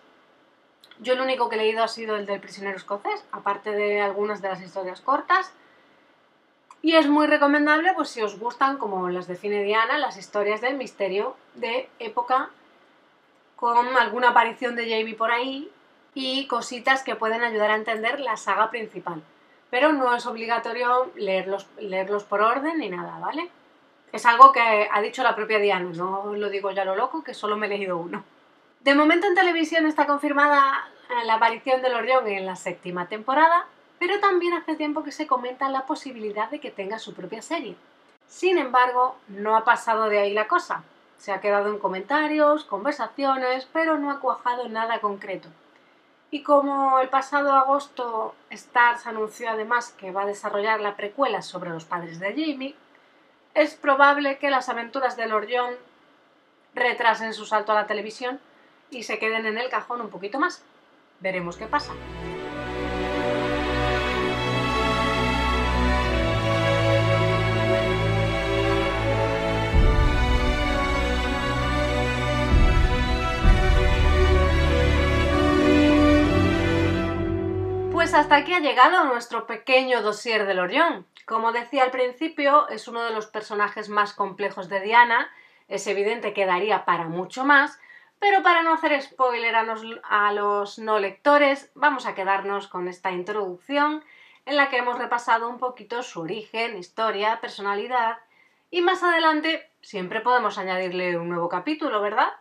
Yo 0.99 1.13
el 1.13 1.21
único 1.21 1.49
que 1.49 1.55
he 1.55 1.60
leído 1.60 1.84
ha 1.84 1.88
sido 1.88 2.15
el 2.15 2.27
del 2.27 2.39
prisionero 2.39 2.77
escocés, 2.77 3.25
aparte 3.31 3.71
de 3.71 4.01
algunas 4.01 4.41
de 4.43 4.49
las 4.49 4.62
historias 4.62 5.01
cortas. 5.01 5.51
Y 6.86 6.95
es 6.95 7.08
muy 7.08 7.26
recomendable, 7.26 7.93
pues 7.95 8.10
si 8.10 8.21
os 8.21 8.38
gustan, 8.38 8.78
como 8.78 9.10
las 9.10 9.26
define 9.26 9.63
Diana, 9.63 9.98
las 9.98 10.17
historias 10.17 10.62
de 10.62 10.71
misterio 10.74 11.36
de 11.56 11.89
época 11.98 12.52
con 13.56 13.98
alguna 13.98 14.30
aparición 14.30 14.76
de 14.76 14.84
Jamie 14.84 15.15
por 15.15 15.32
ahí 15.32 15.67
y 16.13 16.45
cositas 16.45 17.02
que 17.02 17.15
pueden 17.15 17.41
ayudar 17.41 17.71
a 17.71 17.76
entender 17.76 18.19
la 18.19 18.38
saga 18.38 18.69
principal. 18.69 19.24
Pero 19.71 19.93
no 19.93 20.15
es 20.15 20.28
obligatorio 20.28 21.12
leerlos, 21.15 21.65
leerlos 21.80 22.24
por 22.24 22.41
orden 22.41 22.78
ni 22.78 22.89
nada, 22.89 23.17
¿vale? 23.17 23.50
Es 24.12 24.28
algo 24.28 24.52
que 24.52 24.88
ha 24.91 25.02
dicho 25.02 25.24
la 25.24 25.36
propia 25.36 25.58
Diana, 25.58 25.89
no 25.91 26.36
lo 26.36 26.52
digo 26.52 26.69
ya 26.69 26.86
lo 26.86 26.95
loco, 26.95 27.24
que 27.24 27.34
solo 27.34 27.58
me 27.58 27.65
he 27.65 27.69
leído 27.69 27.98
uno. 27.98 28.24
De 28.82 28.93
momento 28.93 29.26
en 29.26 29.34
televisión 29.34 29.88
está 29.88 30.06
confirmada 30.06 30.88
eh, 31.10 31.26
la 31.26 31.34
aparición 31.34 31.82
de 31.82 31.89
Lord 31.89 32.06
John 32.08 32.28
en 32.28 32.45
la 32.45 32.56
séptima 32.56 33.08
temporada, 33.08 33.65
pero 33.99 34.19
también 34.19 34.53
hace 34.53 34.75
tiempo 34.75 35.03
que 35.03 35.12
se 35.12 35.27
comenta 35.27 35.69
la 35.69 35.86
posibilidad 35.86 36.49
de 36.49 36.60
que 36.60 36.71
tenga 36.71 36.99
su 36.99 37.13
propia 37.13 37.41
serie. 37.41 37.75
Sin 38.27 38.58
embargo, 38.58 39.15
no 39.27 39.55
ha 39.55 39.63
pasado 39.63 40.10
de 40.10 40.19
ahí 40.19 40.34
la 40.34 40.47
cosa. 40.47 40.84
Se 41.17 41.31
ha 41.31 41.41
quedado 41.41 41.69
en 41.69 41.79
comentarios, 41.79 42.65
conversaciones, 42.65 43.67
pero 43.71 43.97
no 43.97 44.12
ha 44.12 44.19
cuajado 44.19 44.67
nada 44.67 44.99
concreto. 44.99 45.49
Y 46.31 46.43
como 46.43 46.99
el 46.99 47.08
pasado 47.08 47.53
agosto 47.53 48.36
Stars 48.49 49.08
anunció 49.08 49.49
además 49.49 49.93
que 49.97 50.12
va 50.12 50.23
a 50.23 50.27
desarrollar 50.27 50.81
la 50.81 50.95
precuela 50.95 51.41
sobre 51.41 51.69
los 51.69 51.86
padres 51.86 52.19
de 52.19 52.31
Jamie, 52.31 52.75
es 53.53 53.75
probable 53.75 54.38
que 54.38 54.49
las 54.49 54.67
aventuras 54.67 55.15
de 55.15 55.27
Lord 55.27 55.47
John 55.49 55.75
retrasen 56.73 57.34
su 57.34 57.45
salto 57.45 57.71
a 57.71 57.75
la 57.75 57.88
televisión 57.88 58.39
y 58.89 59.03
se 59.03 59.17
queden 59.17 59.45
en 59.45 59.58
el 59.58 59.69
cajón 59.69 60.01
un 60.01 60.10
poquito 60.10 60.39
más. 60.39 60.62
Veremos 61.21 61.55
qué 61.55 61.67
pasa. 61.67 61.93
Pues 78.05 78.13
hasta 78.13 78.35
aquí 78.35 78.53
ha 78.53 78.59
llegado 78.59 79.03
nuestro 79.05 79.47
pequeño 79.47 80.03
dossier 80.03 80.45
del 80.45 80.59
Orión. 80.59 81.07
Como 81.25 81.51
decía 81.51 81.81
al 81.81 81.89
principio, 81.89 82.69
es 82.69 82.87
uno 82.87 83.03
de 83.03 83.09
los 83.09 83.25
personajes 83.25 83.89
más 83.89 84.13
complejos 84.13 84.69
de 84.69 84.79
Diana. 84.79 85.27
Es 85.67 85.87
evidente 85.87 86.31
que 86.31 86.45
daría 86.45 86.85
para 86.85 87.05
mucho 87.05 87.45
más, 87.45 87.79
pero 88.19 88.43
para 88.43 88.61
no 88.61 88.75
hacer 88.75 89.01
spoiler 89.01 89.55
a, 89.55 89.65
a 90.03 90.31
los 90.33 90.77
no 90.77 90.99
lectores, 90.99 91.71
vamos 91.73 92.05
a 92.05 92.13
quedarnos 92.13 92.67
con 92.67 92.87
esta 92.87 93.11
introducción 93.11 94.03
en 94.45 94.55
la 94.55 94.69
que 94.69 94.77
hemos 94.77 94.99
repasado 94.99 95.49
un 95.49 95.57
poquito 95.57 96.03
su 96.03 96.21
origen, 96.21 96.77
historia, 96.77 97.41
personalidad 97.41 98.19
y 98.69 98.81
más 98.81 99.01
adelante 99.01 99.67
siempre 99.81 100.21
podemos 100.21 100.59
añadirle 100.59 101.17
un 101.17 101.29
nuevo 101.29 101.49
capítulo, 101.49 102.01
¿verdad? 102.01 102.31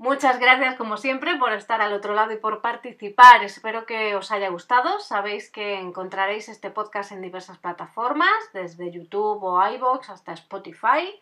Muchas 0.00 0.40
gracias 0.40 0.76
como 0.76 0.96
siempre 0.96 1.36
por 1.36 1.52
estar 1.52 1.82
al 1.82 1.92
otro 1.92 2.14
lado 2.14 2.32
y 2.32 2.38
por 2.38 2.62
participar. 2.62 3.44
Espero 3.44 3.84
que 3.84 4.16
os 4.16 4.30
haya 4.30 4.48
gustado. 4.48 4.98
Sabéis 4.98 5.50
que 5.50 5.78
encontraréis 5.78 6.48
este 6.48 6.70
podcast 6.70 7.12
en 7.12 7.20
diversas 7.20 7.58
plataformas, 7.58 8.30
desde 8.54 8.90
YouTube 8.90 9.44
o 9.44 9.62
iVoox 9.62 10.08
hasta 10.08 10.32
Spotify. 10.32 11.20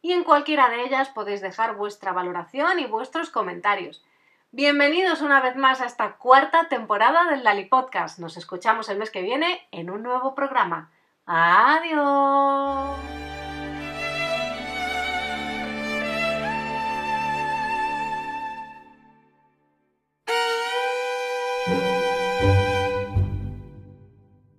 Y 0.00 0.12
en 0.12 0.22
cualquiera 0.22 0.68
de 0.68 0.84
ellas 0.84 1.08
podéis 1.08 1.40
dejar 1.40 1.74
vuestra 1.74 2.12
valoración 2.12 2.78
y 2.78 2.86
vuestros 2.86 3.30
comentarios. 3.30 4.04
Bienvenidos 4.52 5.22
una 5.22 5.40
vez 5.40 5.56
más 5.56 5.80
a 5.80 5.86
esta 5.86 6.12
cuarta 6.12 6.68
temporada 6.68 7.24
del 7.24 7.42
Lali 7.42 7.64
Podcast. 7.64 8.20
Nos 8.20 8.36
escuchamos 8.36 8.88
el 8.90 8.98
mes 8.98 9.10
que 9.10 9.22
viene 9.22 9.66
en 9.72 9.90
un 9.90 10.04
nuevo 10.04 10.36
programa. 10.36 10.92
Adiós. 11.26 12.96